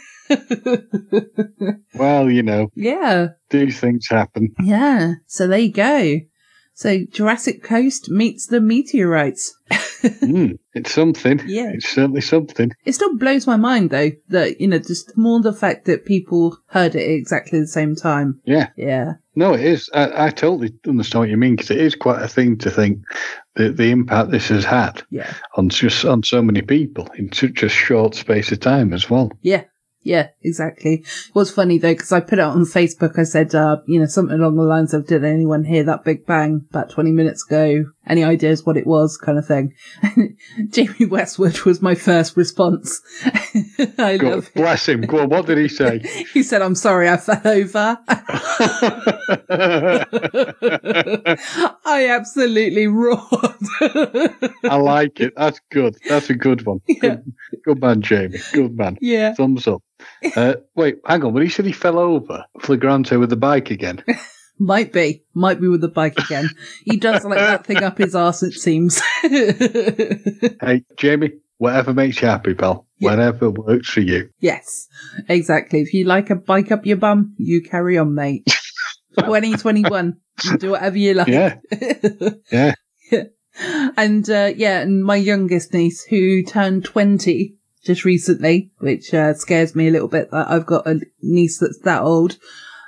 [1.95, 3.27] Well, you know, yeah.
[3.49, 4.53] these things happen.
[4.61, 5.13] Yeah.
[5.27, 6.19] So there you go.
[6.79, 9.53] So Jurassic Coast meets the meteorites.
[10.01, 11.41] Mm, it's something.
[11.45, 11.71] Yeah.
[11.73, 12.71] It's certainly something.
[12.85, 16.57] It still blows my mind though that, you know, just more the fact that people
[16.67, 18.39] heard it at exactly the same time.
[18.45, 18.69] Yeah.
[18.77, 19.15] Yeah.
[19.35, 19.89] No, it is.
[19.93, 22.99] I, I totally understand what you mean because it is quite a thing to think
[23.55, 25.33] the the impact this has had Yeah.
[25.57, 29.33] on just on so many people in such a short space of time as well.
[29.41, 29.63] Yeah.
[30.09, 31.03] Yeah, exactly.
[31.03, 33.19] It was funny though, because I put it on Facebook.
[33.19, 36.25] I said, uh, you know, something along the lines of, did anyone hear that big
[36.25, 37.85] bang about 20 minutes ago?
[38.07, 39.75] Any ideas what it was kind of thing?
[40.71, 43.01] Jamie Westwood was my first response.
[43.99, 45.01] I God love bless him.
[45.01, 45.99] Go on, what did he say?
[46.33, 47.99] He said, I'm sorry I fell over.
[51.85, 53.21] I absolutely roared.
[54.63, 55.33] I like it.
[55.37, 55.97] That's good.
[56.07, 56.81] That's a good one.
[56.87, 56.97] Yeah.
[56.97, 58.39] Good, good man, Jamie.
[58.53, 58.97] Good man.
[59.01, 59.35] yeah.
[59.35, 59.83] Thumbs up.
[60.35, 61.33] Uh, wait, hang on.
[61.33, 64.03] When he said he fell over flagrante with the bike again,
[64.59, 65.23] Might be.
[65.33, 66.49] Might be with the bike again.
[66.83, 69.01] He does like that thing up his arse, it seems.
[69.21, 72.85] hey, Jamie, whatever makes you happy, pal.
[72.97, 73.11] Yeah.
[73.11, 74.29] Whatever works for you.
[74.41, 74.89] yes,
[75.29, 75.79] exactly.
[75.79, 78.45] If you like a bike up your bum, you carry on, mate.
[79.17, 80.17] 2021.
[80.43, 81.27] You do whatever you like.
[81.29, 81.55] Yeah.
[82.51, 82.73] Yeah.
[83.97, 89.75] and uh, yeah, and my youngest niece who turned 20 just recently, which uh, scares
[89.75, 92.37] me a little bit that I've got a niece that's that old.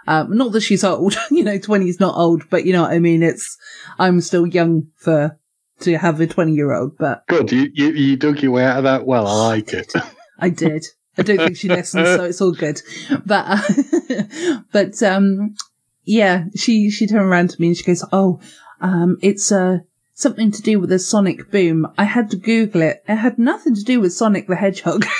[0.07, 2.91] Um, not that she's old, you know, 20 is not old, but you know what
[2.91, 3.23] I mean?
[3.23, 3.57] It's,
[3.99, 5.37] I'm still young for,
[5.81, 7.51] to have a 20 year old, but Good.
[7.51, 9.27] You, you you dug your way out of that well.
[9.27, 9.93] I like it.
[10.39, 10.85] I did.
[11.17, 12.81] I don't think she listens, so it's all good.
[13.25, 15.55] But, uh, but, um,
[16.03, 18.39] yeah, she, she turned around to me and she goes, Oh,
[18.79, 19.79] um, it's, uh,
[20.21, 21.87] something to do with a sonic boom.
[21.97, 23.03] I had to Google it.
[23.07, 25.05] It had nothing to do with Sonic the Hedgehog.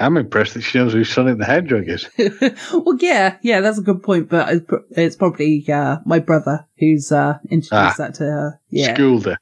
[0.00, 2.08] I'm impressed that she knows who Sonic the Hedgehog is.
[2.72, 7.10] well, yeah, yeah, that's a good point, but it's, it's probably, uh, my brother who's,
[7.10, 7.94] uh, introduced Ah.
[7.98, 8.60] that to her.
[8.70, 8.94] Yeah.
[8.94, 9.38] Schooled her.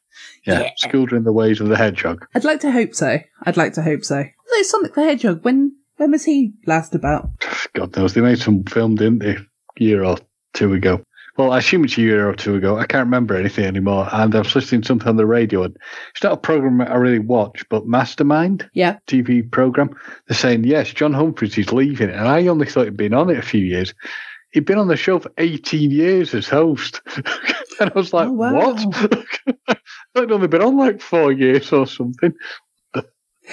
[0.47, 0.71] Yeah, Yeah.
[0.79, 2.27] schooled her in the ways of the hedgehog.
[2.35, 3.19] I'd like to hope so.
[3.43, 4.17] I'd like to hope so.
[4.17, 7.31] Although Sonic the Hedgehog, when When was he last about?
[7.75, 8.13] God knows.
[8.15, 9.37] They made some film, didn't they?
[9.37, 9.47] A
[9.79, 10.17] year or
[10.55, 11.03] two ago.
[11.37, 12.79] Well, I assume it's a year or two ago.
[12.79, 14.09] I can't remember anything anymore.
[14.11, 15.77] And I was listening to something on the radio, and
[16.15, 18.97] it's not a program I really watch, but Mastermind Yeah.
[19.07, 19.91] TV program.
[20.27, 23.39] They're saying yes, John Humphrys is leaving, and I only thought he'd been on it
[23.39, 23.93] a few years.
[24.53, 27.03] He'd been on the show for 18 years as host,
[27.81, 28.55] and I was like, Oh, wow.
[28.55, 29.39] what?
[30.15, 32.33] I'd only been on like four years or something.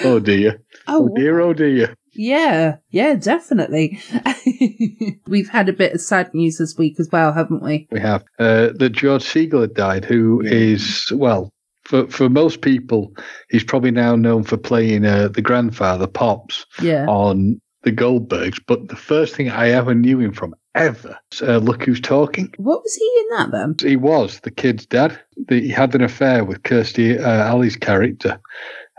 [0.02, 0.60] Oh dear.
[0.88, 1.94] Oh, Oh dear, oh dear.
[2.14, 2.76] Yeah.
[2.90, 4.00] Yeah, definitely.
[5.26, 7.88] We've had a bit of sad news this week as well, haven't we?
[7.90, 11.50] We have uh, that George Segal had died, who is well
[11.84, 13.12] for for most people,
[13.50, 17.06] he's probably now known for playing uh, the grandfather Pops Yeah.
[17.06, 18.60] on the Goldbergs.
[18.66, 22.52] But the first thing I ever knew him from ever, uh, look who's talking.
[22.56, 23.76] What was he in that then?
[23.86, 25.18] He was the kid's dad.
[25.48, 28.40] The, he had an affair with Kirstie uh, Alley's character,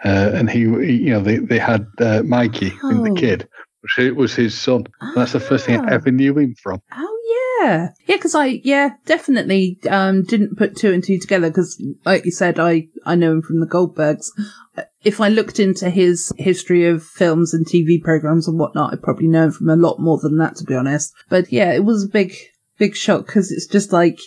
[0.03, 3.03] uh, and he, you know, they they had uh, Mikey Oh.
[3.03, 3.47] the kid.
[3.81, 4.85] which It was his son.
[5.15, 5.93] That's the first thing I Ah.
[5.93, 6.81] ever knew him from.
[6.91, 7.19] Oh
[7.61, 8.15] yeah, yeah.
[8.17, 12.59] Because I yeah definitely um didn't put two and two together because like you said
[12.59, 14.27] I I know him from the Goldbergs.
[15.03, 19.27] If I looked into his history of films and TV programs and whatnot, I'd probably
[19.27, 21.13] know him from a lot more than that to be honest.
[21.29, 22.35] But yeah, it was a big
[22.77, 24.17] big shock because it's just like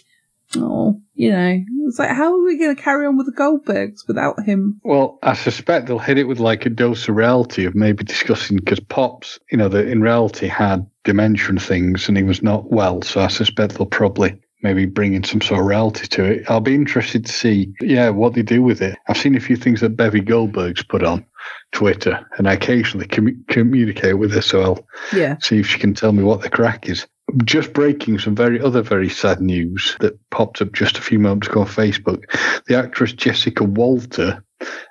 [0.56, 4.06] oh you know it's like how are we going to carry on with the Goldbergs
[4.06, 4.80] without him?
[4.84, 8.58] Well, I suspect they'll hit it with like a dose of reality of maybe discussing
[8.58, 12.70] because Pops, you know, the, in reality had dementia and things, and he was not
[12.70, 13.00] well.
[13.02, 16.50] So I suspect they'll probably maybe bring in some sort of reality to it.
[16.50, 18.98] I'll be interested to see, yeah, what they do with it.
[19.08, 21.24] I've seen a few things that Bevy Goldberg's put on
[21.72, 25.94] Twitter, and I occasionally commu- communicate with her, so I'll Yeah, see if she can
[25.94, 27.06] tell me what the crack is.
[27.44, 31.48] Just breaking some very other very sad news that popped up just a few moments
[31.48, 32.22] ago on Facebook.
[32.66, 34.42] The actress Jessica Walter,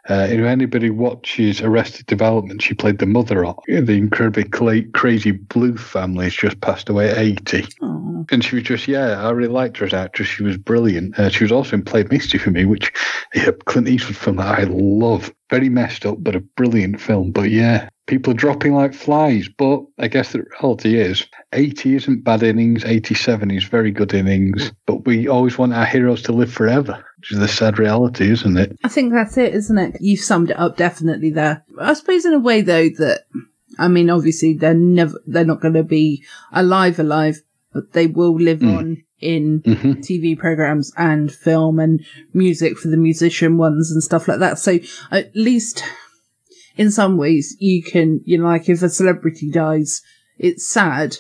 [0.08, 5.32] uh, if anybody watches Arrested Development, she played the mother of the incredibly cla- crazy
[5.34, 6.26] Bluth family.
[6.26, 9.78] Has just passed away at eighty, oh, and she was just yeah, I really liked
[9.78, 10.28] her as an actress.
[10.28, 11.17] She was brilliant.
[11.17, 12.91] Uh, she was also in Played Misty for me, which
[13.36, 15.34] a Clint Eastwood film that I love.
[15.50, 17.32] Very messed up, but a brilliant film.
[17.32, 19.48] But yeah, people are dropping like flies.
[19.48, 24.72] But I guess the reality is 80 isn't bad innings, 87 is very good innings.
[24.86, 28.58] But we always want our heroes to live forever, which is the sad reality, isn't
[28.58, 28.78] it?
[28.84, 29.98] I think that's it, isn't it?
[30.02, 31.63] You've summed it up definitely there.
[31.80, 33.26] I suppose in a way though that,
[33.78, 37.41] I mean, obviously they're never, they're not going to be alive alive,
[37.74, 38.78] but they will live Mm.
[38.78, 44.28] on in hmm TV programs and film and music for the musician ones and stuff
[44.28, 44.60] like that.
[44.60, 44.78] So
[45.12, 45.84] at least
[46.78, 50.02] in some ways you can, you know, like if a celebrity dies,
[50.38, 51.18] it's sad,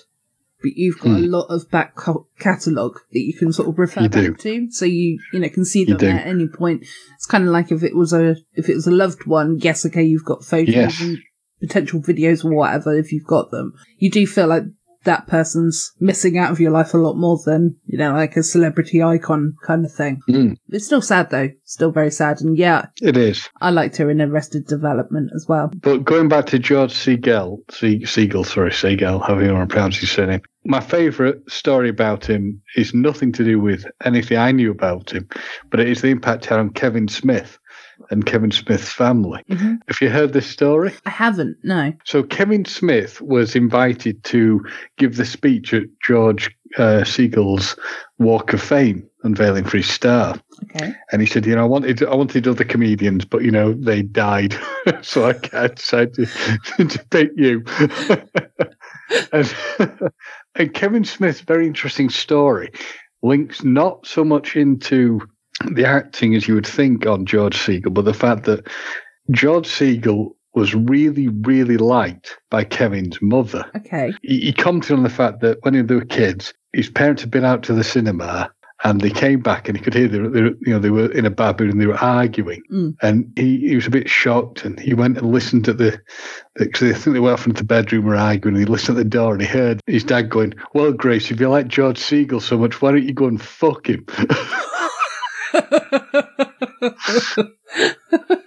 [0.61, 4.01] but you've got a lot of back co- catalogue that you can sort of refer
[4.01, 4.03] Hmm.
[4.05, 4.65] You back do.
[4.67, 4.71] to.
[4.71, 6.83] So you, you know, can see them at any point.
[7.15, 9.85] It's kind of like if it was a, if it was a loved one, yes,
[9.85, 11.01] okay, you've got photos Yes.
[11.01, 11.17] and
[11.59, 13.73] potential videos or whatever if you've got them.
[13.97, 14.63] You do feel like
[15.03, 18.43] that person's missing out of your life a lot more than, you know, like a
[18.43, 20.19] celebrity icon kind of thing.
[20.29, 20.57] Mm.
[20.69, 21.49] It's still sad though.
[21.63, 22.41] Still very sad.
[22.41, 23.49] And yeah, It is.
[23.61, 25.71] I liked her in Arrested Development as well.
[25.81, 29.97] But going back to George Segal, Se- Segal, sorry, Segal, however you want to pronounce
[29.97, 30.41] his surname.
[30.65, 35.27] My favourite story about him is nothing to do with anything I knew about him,
[35.69, 37.57] but it is the impact he had on Kevin Smith
[38.09, 39.43] and Kevin Smith's family.
[39.49, 39.79] Mhm.
[39.87, 40.93] Have you heard this story?
[41.05, 41.93] I haven't, no.
[42.05, 44.65] So Kevin Smith was invited to
[44.97, 47.75] give the speech at George uh, Segal's
[48.19, 50.35] Walk of Fame unveiling for his star.
[50.63, 50.93] Okay.
[51.11, 54.01] And he said, you know, I wanted I wanted other comedians, but you know, they
[54.01, 54.55] died,
[55.01, 57.63] so I I decided to, to pick you.
[59.31, 59.55] and,
[60.55, 62.71] and Kevin Smith's very interesting story
[63.23, 65.21] links not so much into
[65.65, 68.67] the acting as you would think on George Segal, but the fact that
[69.31, 74.13] George Segal was really, really liked by Kevin's mother Okay.
[74.23, 77.45] he, he commented on the fact that when they were kids, his parents had been
[77.45, 78.51] out to the cinema
[78.83, 80.89] and they came back and he could hear they, were- they, were- you know they
[80.91, 82.95] were in a bad mood and they were arguing Mm.
[83.01, 85.99] and he, he was a bit shocked and he went and listened at the
[86.55, 89.03] because I think they went off into the bedroom were arguing and he listened at
[89.03, 92.41] the door and he heard his dad going well Grace if you like George Segal
[92.41, 94.05] so much why don't you go and fuck him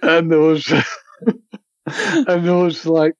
[0.01, 0.67] and there was
[2.27, 3.15] and there was like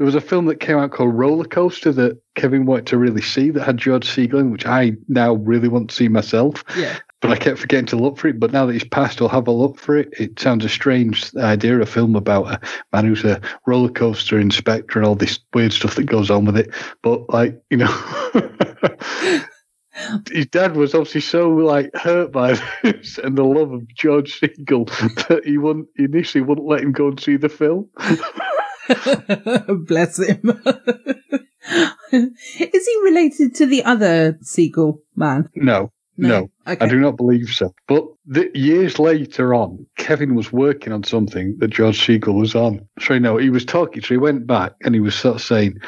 [0.00, 3.20] there was a film that came out called Roller Coaster that Kevin wanted to really
[3.20, 6.64] see that had George Segal in, which I now really want to see myself.
[6.74, 6.98] Yeah.
[7.20, 8.40] But I kept forgetting to look for it.
[8.40, 10.08] But now that he's passed, I'll have a look for it.
[10.18, 12.60] It sounds a strange idea, a film about a
[12.94, 16.56] man who's a roller coaster inspector and all this weird stuff that goes on with
[16.56, 16.70] it.
[17.02, 17.94] But like, you know,
[20.30, 24.86] his dad was obviously so like hurt by this and the love of George Segal
[25.28, 27.88] that he wouldn't initially wouldn't let him go and see the film.
[29.86, 30.62] Bless him.
[32.12, 35.48] Is he related to the other seagull man?
[35.54, 36.84] No, no, Okay.
[36.84, 37.74] I do not believe so.
[37.88, 42.86] But the, years later on, Kevin was working on something that George Segal was on.
[43.00, 45.42] So, you know, he was talking, so he went back and he was sort of
[45.42, 45.78] saying,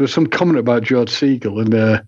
[0.00, 2.00] there was some comment about George Segal, and uh,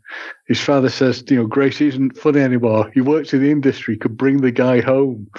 [0.47, 2.91] his father says, you know, Grace isn't funny anymore.
[2.95, 5.27] He works in the industry, could bring the guy home.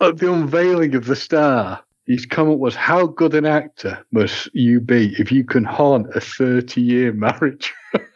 [0.00, 4.78] At the unveiling of the star, his comment was, How good an actor must you
[4.78, 7.74] be if you can haunt a 30 year marriage?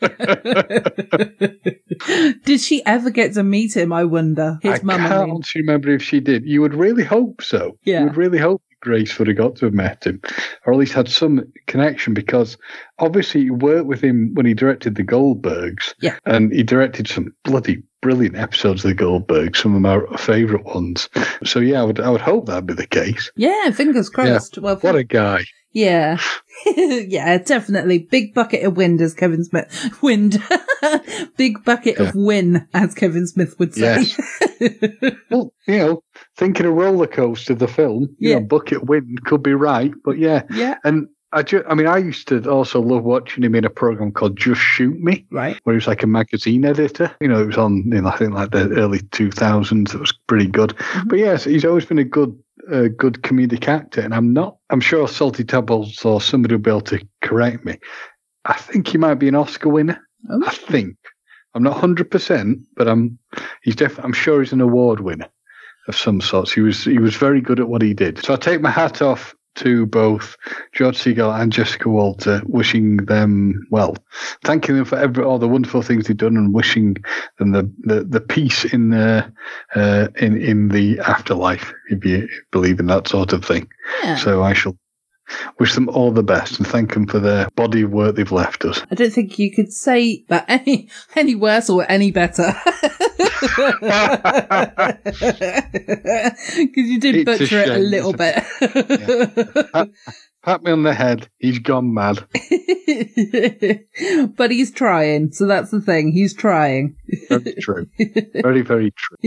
[2.45, 3.93] Did she ever get to meet him?
[3.93, 4.61] I wonder.
[4.62, 4.99] His I mum.
[4.99, 5.43] can't I mean.
[5.57, 6.45] remember if she did.
[6.47, 7.76] You would really hope so.
[7.83, 7.99] Yeah.
[7.99, 10.20] You would really hope Grace would have got to have met him,
[10.66, 12.59] or at least had some connection, because
[12.99, 15.95] obviously he worked with him when he directed the Goldbergs.
[16.01, 16.18] Yeah.
[16.26, 21.09] And he directed some bloody brilliant episodes of the Goldbergs, some of my favourite ones.
[21.45, 23.30] So yeah, I would I would hope that'd be the case.
[23.37, 24.59] Yeah, fingers crossed.
[24.59, 25.45] Well, What a guy.
[25.72, 26.18] yeah,
[26.66, 28.01] yeah, definitely.
[28.01, 29.91] Big bucket of wind, as Kevin Smith.
[30.03, 30.43] Wind.
[31.37, 34.05] Big bucket of win, as Kevin Smith would say.
[35.30, 36.03] Well, you know,
[36.37, 38.39] thinking of roller coaster, the film, you Yeah.
[38.39, 40.43] know, Bucket Wind could be right, but yeah.
[40.51, 40.76] yeah.
[40.85, 44.12] And I, ju- I mean, I used to also love watching him in a program
[44.12, 45.59] called Just Shoot Me, Right.
[45.64, 47.11] where he was like a magazine editor.
[47.20, 49.95] You know, it was on, you know, I think like the early 2000s.
[49.95, 50.74] It was pretty good.
[51.07, 52.39] But yes, he's always been a good,
[52.70, 54.03] uh, good comedic actor.
[54.03, 57.78] And I'm not, I'm sure Salty Tadpoles or somebody will be able to correct me.
[58.45, 60.01] I think he might be an Oscar winner.
[60.30, 60.43] Oh.
[60.47, 60.97] I think.
[61.55, 63.18] I'm not 100%, but I'm,
[63.62, 65.28] he's definitely, I'm sure he's an award winner
[65.89, 66.53] of some sorts.
[66.53, 68.24] He was, he was very good at what he did.
[68.24, 70.37] So I take my hat off to both
[70.72, 73.97] George Segal and Jessica Walter, wishing them well,
[74.45, 76.97] thanking them for every, all the wonderful things they've done, and wishing
[77.39, 79.30] them the, the, the peace in the
[79.74, 83.68] uh, in in the afterlife, if you believe in that sort of thing.
[84.03, 84.16] Yeah.
[84.16, 84.76] So I shall
[85.59, 88.64] wish them all the best and thank them for their body of work they've left
[88.64, 88.83] us.
[88.91, 92.55] I don't think you could say that any any worse or any better.
[93.43, 94.97] Because
[96.88, 98.43] you did It's a butcher it a little bit.
[100.43, 101.28] Pat me on the head.
[101.38, 102.16] He's gone mad.
[104.36, 106.11] but he's trying, so that's the thing.
[106.11, 106.97] He's trying.
[107.28, 107.86] Very true.
[108.34, 109.18] Very, very true.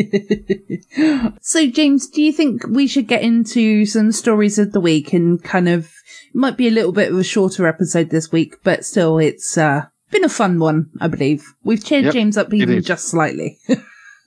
[1.41, 5.41] So, James, do you think we should get into some stories of the week and
[5.43, 8.84] kind of it might be a little bit of a shorter episode this week, but
[8.84, 11.45] still, it's uh, been a fun one, I believe.
[11.63, 13.59] We've cheered Yep, James up even just slightly.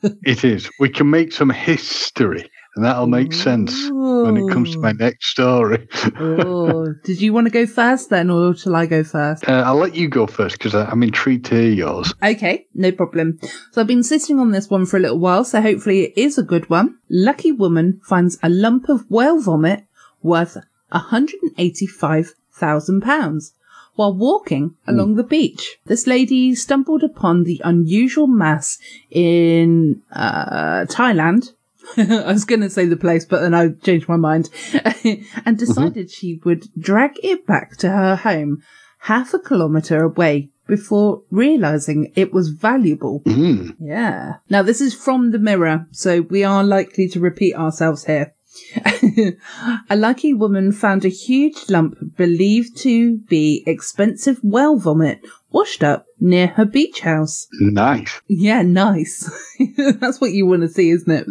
[0.02, 0.70] It is.
[0.78, 5.26] We can make some history, and that'll make sense when it comes to my next
[5.26, 5.88] story.
[6.18, 9.48] oh, did you want to go first then, or shall I go first?
[9.48, 12.12] Uh, I'll let you go first because I'm intrigued to hear yours.
[12.22, 13.40] Okay, no problem.
[13.72, 16.38] So I've been sitting on this one for a little while, so hopefully it is
[16.38, 16.96] a good one.
[17.10, 19.84] Lucky woman finds a lump of whale vomit
[20.22, 20.56] worth
[20.92, 23.52] £185,000
[23.98, 25.78] while walking along the beach.
[25.86, 28.78] This lady stumbled upon the unusual mass
[29.10, 31.50] in uh, Thailand.
[31.96, 34.50] I was going to say the place, but then I changed my mind
[35.44, 38.62] and decided she would drag it back to her home
[39.00, 43.22] half a kilometre away before realizing it was valuable.
[43.26, 43.74] Mm.
[43.80, 44.34] Yeah.
[44.48, 48.32] Now, this is from the mirror, so we are likely to repeat ourselves here.
[49.90, 56.06] a lucky woman found a huge lump believed to be expensive whale vomit washed up
[56.20, 57.46] near her beach house.
[57.60, 58.20] Nice.
[58.28, 59.30] Yeah, nice.
[59.76, 61.26] That's what you want to see, isn't it?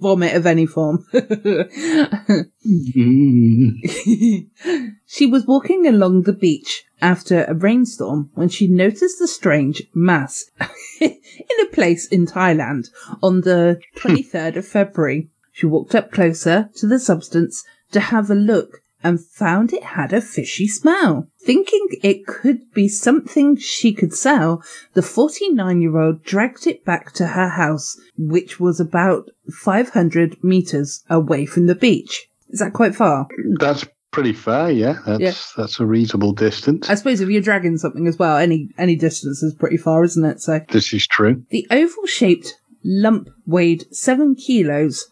[0.00, 1.04] Vomit of any form.
[2.66, 3.72] Mm.
[5.06, 10.50] she was walking along the beach after a rainstorm when she noticed a strange mass
[11.00, 11.12] in
[11.62, 12.88] a place in Thailand
[13.22, 15.28] on the 23rd of February.
[15.56, 20.12] She walked up closer to the substance to have a look and found it had
[20.12, 21.28] a fishy smell.
[21.40, 27.12] Thinking it could be something she could sell, the 49 year old dragged it back
[27.14, 32.28] to her house, which was about 500 meters away from the beach.
[32.50, 33.26] Is that quite far?
[33.58, 34.98] That's pretty far, yeah.
[35.06, 35.32] That's Yeah.
[35.56, 36.90] that's a reasonable distance.
[36.90, 40.24] I suppose if you're dragging something as well, any any distance is pretty far, isn't
[40.24, 40.42] it?
[40.42, 41.44] So This is true.
[41.48, 45.06] the oval shaped lump weighed seven kilos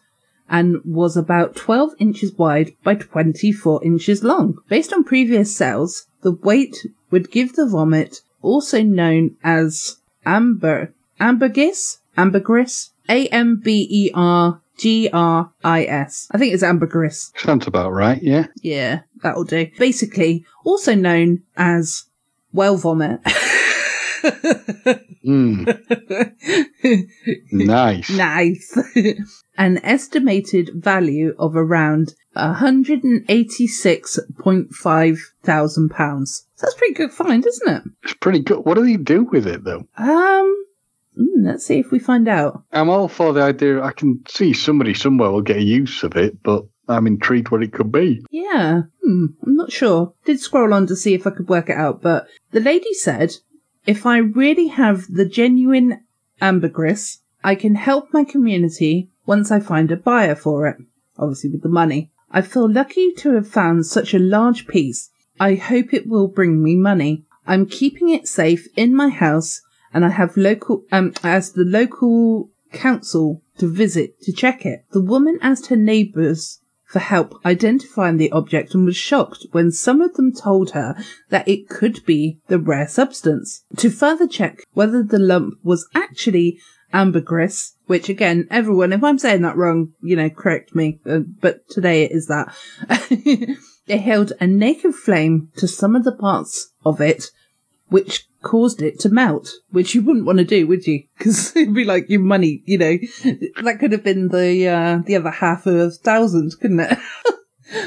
[0.49, 4.57] and was about 12 inches wide by 24 inches long.
[4.69, 11.99] Based on previous cells, the weight would give the vomit, also known as amber, ambergris,
[12.17, 16.27] ambergris, A M B E R G R I S.
[16.31, 17.31] I think it's ambergris.
[17.37, 18.47] Sounds about right, yeah.
[18.61, 19.67] Yeah, that'll do.
[19.77, 22.05] Basically, also known as
[22.51, 23.21] whale vomit.
[25.25, 27.09] Mm,
[27.51, 28.09] nice.
[28.11, 28.77] nice.
[29.57, 36.45] An estimated value of around 186.5 thousand pounds.
[36.55, 37.83] So that's a pretty good find, isn't it?
[38.03, 38.65] It's pretty good.
[38.65, 39.87] What do they do with it, though?
[39.97, 40.65] Um,
[41.17, 42.63] mm, let's see if we find out.
[42.71, 43.81] I'm all for the idea.
[43.81, 47.63] I can see somebody somewhere will get a use of it, but I'm intrigued what
[47.63, 48.23] it could be.
[48.29, 50.13] Yeah, hmm, I'm not sure.
[50.25, 53.35] Did scroll on to see if I could work it out, but the lady said,
[53.85, 56.03] if I really have the genuine
[56.41, 60.77] ambergris, I can help my community once I find a buyer for it.
[61.17, 62.11] Obviously with the money.
[62.31, 65.11] I feel lucky to have found such a large piece.
[65.39, 67.25] I hope it will bring me money.
[67.47, 69.61] I'm keeping it safe in my house
[69.93, 74.85] and I have local, um, as the local council to visit to check it.
[74.91, 76.59] The woman asked her neighbours
[76.95, 80.95] for help identifying the object and was shocked when some of them told her
[81.27, 83.65] that it could be the rare substance.
[83.79, 86.57] To further check whether the lump was actually
[86.93, 91.67] ambergris, which again, everyone, if I'm saying that wrong, you know, correct me, uh, but
[91.69, 92.55] today it is that.
[93.87, 97.25] they held a naked flame to some of the parts of it,
[97.89, 101.03] which caused it to melt, which you wouldn't want to do, would you?
[101.17, 102.97] Because it'd be like your money, you know.
[103.63, 106.97] That could have been the uh, the other half of a thousand, couldn't it?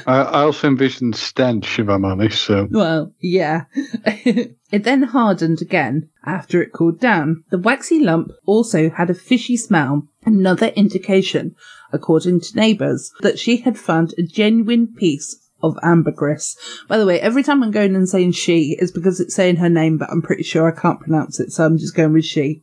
[0.07, 2.43] I, I also envisioned stench, if I'm honest.
[2.43, 3.65] So Well, yeah.
[4.05, 7.45] it then hardened again after it cooled down.
[7.51, 11.55] The waxy lump also had a fishy smell, another indication,
[11.93, 16.57] according to neighbours, that she had found a genuine piece of ambergris.
[16.89, 19.69] By the way, every time I'm going and saying she, is because it's saying her
[19.69, 22.63] name, but I'm pretty sure I can't pronounce it, so I'm just going with she.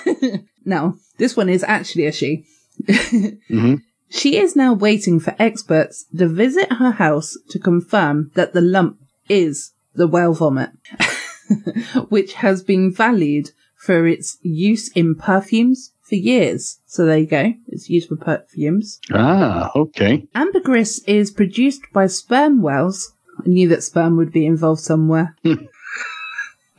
[0.64, 2.44] now, this one is actually a she.
[2.88, 3.82] Mhm.
[4.12, 8.98] She is now waiting for experts to visit her house to confirm that the lump
[9.28, 10.70] is the whale vomit,
[12.08, 16.80] which has been valued for its use in perfumes for years.
[16.84, 17.54] So there you go.
[17.68, 19.00] It's used for perfumes.
[19.12, 20.28] ah, okay.
[20.34, 23.12] Ambergris is produced by sperm whales.
[23.38, 25.36] I knew that sperm would be involved somewhere.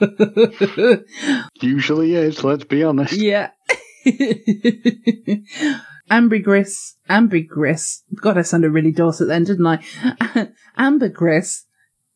[1.61, 2.43] Usually is.
[2.43, 3.13] Let's be honest.
[3.13, 3.51] Yeah.
[6.11, 8.03] ambergris, ambergris.
[8.15, 9.79] God, I sounded really Dorset then, didn't I?
[10.77, 11.65] ambergris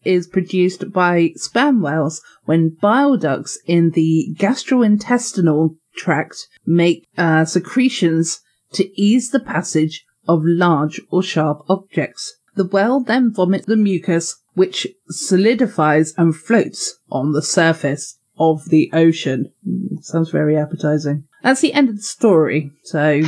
[0.03, 8.41] is produced by sperm whales when bile ducts in the gastrointestinal tract make uh, secretions
[8.73, 12.37] to ease the passage of large or sharp objects.
[12.55, 18.89] The whale then vomits the mucus, which solidifies and floats on the surface of the
[18.93, 19.51] ocean.
[19.67, 21.25] Mm, sounds very appetizing.
[21.43, 22.71] That's the end of the story.
[22.83, 23.21] So,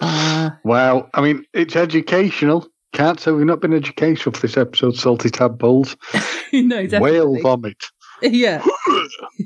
[0.00, 2.66] uh, Well, I mean, it's educational.
[2.92, 5.96] Can't say we've not been educational for this episode, Salty Tadpoles.
[6.52, 7.00] no, definitely.
[7.00, 7.84] Whale vomit.
[8.22, 8.64] Yeah.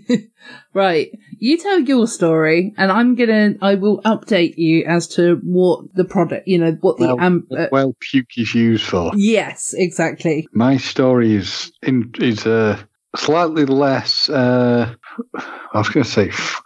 [0.75, 1.11] right.
[1.39, 3.55] You tell your story, and I'm gonna.
[3.61, 6.47] I will update you as to what the product.
[6.49, 7.47] You know what the Well, um.
[7.57, 9.12] uh, well, puke is used for.
[9.14, 10.47] yes, exactly.
[10.53, 12.79] My story is in is uh,
[13.17, 14.29] slightly less.
[14.29, 14.95] Uh,
[15.35, 16.62] I was going to say f-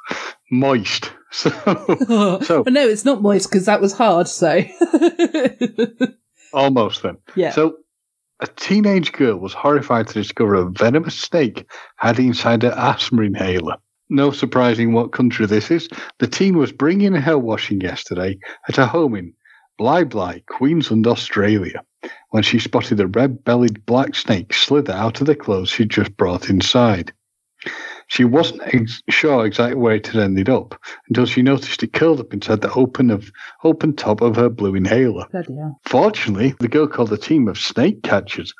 [0.51, 1.13] moist.
[1.33, 1.51] So,
[2.43, 4.27] so But no, it's not moist because that was hard.
[4.27, 4.63] So.
[6.53, 7.19] almost then.
[7.37, 7.51] yeah.
[7.53, 7.77] So,
[8.41, 13.77] a teenage girl was horrified to discover a venomous snake had inside her asthma inhaler.
[14.09, 15.89] No surprising what country this is.
[16.19, 18.39] The teen was bringing her washing yesterday
[18.69, 19.35] at her home in
[19.79, 21.83] Bli Bli, Queensland, Australia,
[22.31, 26.17] when she spotted a red bellied black snake slither out of the clothes she'd just
[26.17, 27.13] brought inside.
[28.11, 30.75] She wasn't ex- sure exactly where it had ended up
[31.09, 33.31] until she noticed it curled up inside the open of
[33.63, 35.27] open top of her blue inhaler.
[35.31, 35.79] Bloody hell.
[35.85, 38.53] Fortunately, the girl called a team of snake catchers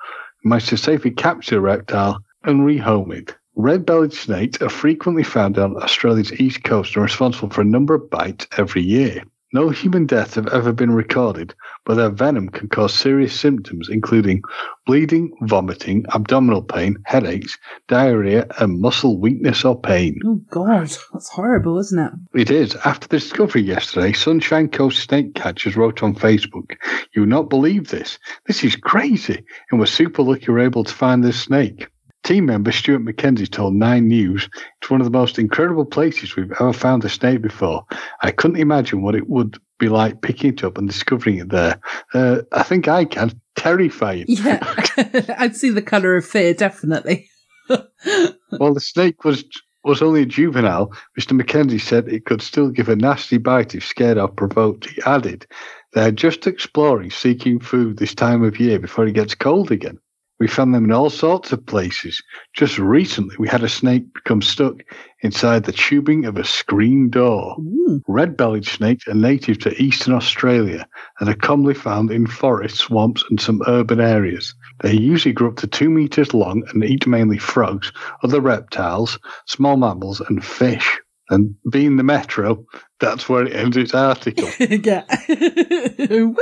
[0.43, 3.35] who managed to safely capture the reptile and rehome it.
[3.57, 8.09] Red-bellied snakes are frequently found on Australia's east coast and responsible for a number of
[8.09, 9.25] bites every year.
[9.53, 14.43] No human deaths have ever been recorded, but their venom can cause serious symptoms including
[14.87, 20.21] bleeding, vomiting, abdominal pain, headaches, diarrhea, and muscle weakness or pain.
[20.25, 22.13] Oh God, that's horrible, isn't it?
[22.33, 22.77] It is.
[22.85, 26.77] After the discovery yesterday, Sunshine Coast snake catchers wrote on Facebook,
[27.13, 28.21] You will not believe this.
[28.47, 29.45] This is crazy.
[29.71, 31.89] And we're super lucky we were able to find this snake.
[32.23, 34.49] Team member Stuart McKenzie told Nine News,
[34.81, 37.85] It's one of the most incredible places we've ever found a snake before.
[38.23, 41.81] I couldn't imagine what it would be like picking it up and discovering it there.
[42.13, 43.41] Uh, I think I can.
[43.57, 44.27] Terrifying.
[44.29, 44.59] Yeah,
[45.39, 47.29] I'd see the colour of fear definitely.
[47.67, 49.45] While the snake was
[49.83, 51.41] was only a juvenile, Mr.
[51.41, 54.87] McKenzie said it could still give a nasty bite if scared or provoked.
[54.87, 55.47] He added,
[55.95, 59.99] They're just exploring, seeking food this time of year before it gets cold again.
[60.41, 62.23] We found them in all sorts of places.
[62.55, 64.77] Just recently, we had a snake become stuck
[65.21, 67.57] inside the tubing of a screen door.
[68.09, 70.89] Red bellied snakes are native to eastern Australia
[71.21, 74.55] and are commonly found in forests, swamps, and some urban areas.
[74.83, 79.77] They usually grow up to two meters long and eat mainly frogs, other reptiles, small
[79.77, 80.99] mammals, and fish.
[81.29, 82.65] And being the metro,
[82.99, 84.49] that's where it ends its article.
[84.59, 85.05] yeah.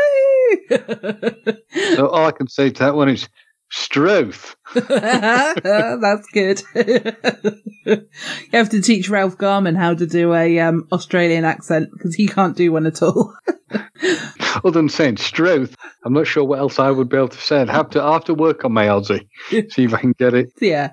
[1.95, 3.29] So all I can say to that one is
[3.71, 4.57] Struth.
[4.75, 6.62] That's good.
[6.75, 8.03] you
[8.53, 12.57] have to teach Ralph Garman how to do a um, Australian accent because he can't
[12.57, 13.35] do one at all.
[14.64, 17.61] Other than saying Struth, I'm not sure what else I would be able to say.
[17.61, 20.35] I'd have to, i have to work on my Aussie, see if I can get
[20.35, 20.53] it.
[20.61, 20.93] yeah.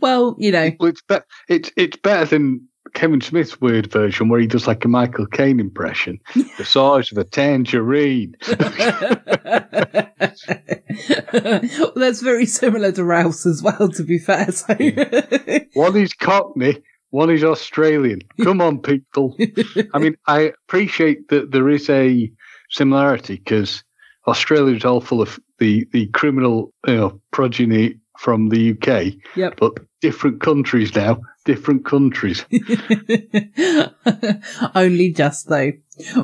[0.00, 1.16] well, you know, it's, be-
[1.48, 5.60] it's, it's better than Kevin Smith's weird version where he does like a Michael Caine
[5.60, 6.20] impression.
[6.34, 8.36] the size of a tangerine.
[11.32, 14.50] well, that's very similar to Rouse as well, to be fair.
[14.52, 14.74] So,
[15.74, 18.20] One is Cockney, one is Australian.
[18.42, 19.36] Come on, people.
[19.94, 22.30] I mean, I appreciate that there is a
[22.70, 23.84] similarity because
[24.26, 29.56] Australia is all full of the, the criminal you know, progeny from the UK, yep.
[29.58, 32.44] but different countries now, different countries.
[34.74, 35.72] Only just though.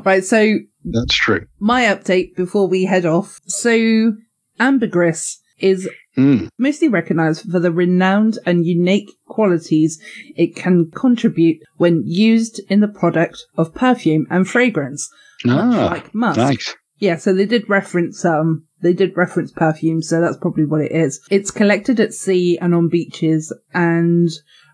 [0.04, 1.46] Right, so That's true.
[1.60, 3.40] my update before we head off.
[3.46, 4.12] So,
[4.60, 6.48] ambergris is Mm.
[6.58, 10.02] mostly recognized for the renowned and unique qualities
[10.34, 15.08] it can contribute when used in the product of perfume and fragrance,
[15.46, 16.38] Ah, like musk.
[16.38, 16.74] nice.
[16.98, 20.90] Yeah, so they did reference um they did reference perfume, so that's probably what it
[20.90, 21.20] is.
[21.30, 24.28] It's collected at sea and on beaches and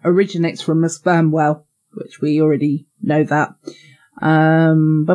[0.04, 3.54] originates from a sperm whale, which we already know that.
[4.20, 5.06] Um.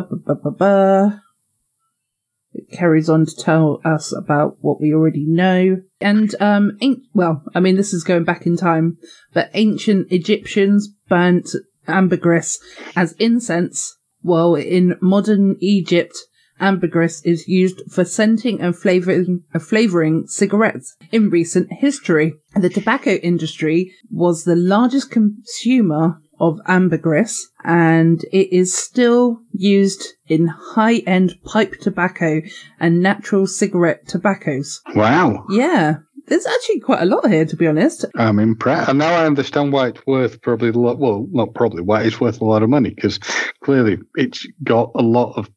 [2.52, 5.80] It carries on to tell us about what we already know.
[6.00, 8.98] And um an- well, I mean this is going back in time,
[9.32, 11.48] but ancient Egyptians burnt
[11.86, 12.58] ambergris
[12.96, 16.16] as incense, while in modern Egypt
[16.60, 20.96] ambergris is used for scenting and flavoring, uh, flavoring cigarettes.
[21.12, 28.74] In recent history, the tobacco industry was the largest consumer of ambergris and it is
[28.74, 32.40] still used in high-end pipe tobacco
[32.80, 34.80] and natural cigarette tobaccos.
[34.94, 35.44] Wow.
[35.50, 35.96] Yeah.
[36.26, 38.04] There's actually quite a lot here, to be honest.
[38.16, 38.88] I'm impressed.
[38.88, 40.98] And now I understand why it's worth probably a lot.
[40.98, 43.18] Well, not probably why it's worth a lot of money because
[43.64, 45.50] clearly it's got a lot of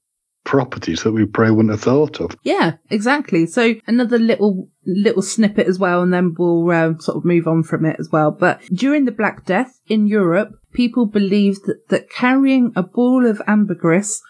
[0.43, 2.35] properties that we probably wouldn't have thought of.
[2.43, 3.45] Yeah, exactly.
[3.45, 7.63] So another little little snippet as well, and then we'll um, sort of move on
[7.63, 8.31] from it as well.
[8.31, 13.41] But during the Black Death in Europe, people believed that, that carrying a ball of
[13.47, 14.21] ambergris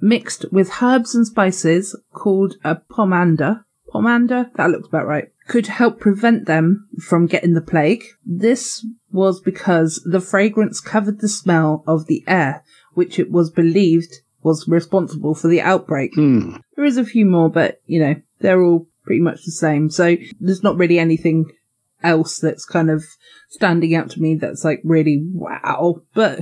[0.00, 3.64] mixed with herbs and spices called a pomander,
[3.94, 8.02] pomander, that looks about right, could help prevent them from getting the plague.
[8.24, 12.64] This was because the fragrance covered the smell of the air,
[12.94, 14.12] which it was believed
[14.42, 16.12] was responsible for the outbreak.
[16.14, 16.56] Hmm.
[16.76, 19.90] There is a few more, but you know, they're all pretty much the same.
[19.90, 21.46] So there's not really anything
[22.02, 23.04] else that's kind of
[23.48, 26.02] standing out to me that's like really wow.
[26.14, 26.40] But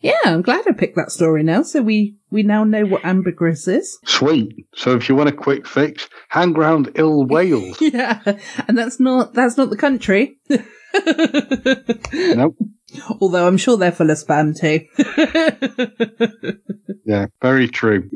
[0.00, 1.62] yeah, I'm glad I picked that story now.
[1.62, 3.98] So we, we now know what ambergris is.
[4.04, 4.66] Sweet.
[4.74, 7.80] So if you want a quick fix, hang round ill Wales.
[7.80, 8.20] Yeah.
[8.68, 10.38] And that's not, that's not the country.
[12.12, 12.56] nope.
[13.20, 14.86] Although I'm sure they're full of spam too.
[17.06, 18.10] Yeah, very true.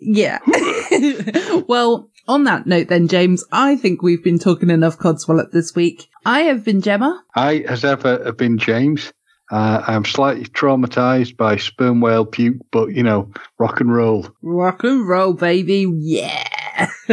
[0.00, 0.40] yeah.
[1.68, 6.08] well, on that note then, James, I think we've been talking enough Codswallop this week.
[6.26, 7.22] I have been Gemma.
[7.36, 9.12] I, as ever, have been James.
[9.52, 14.26] Uh, I'm slightly traumatized by sperm whale puke, but you know, rock and roll.
[14.42, 15.86] Rock and roll, baby.
[16.00, 16.88] Yeah.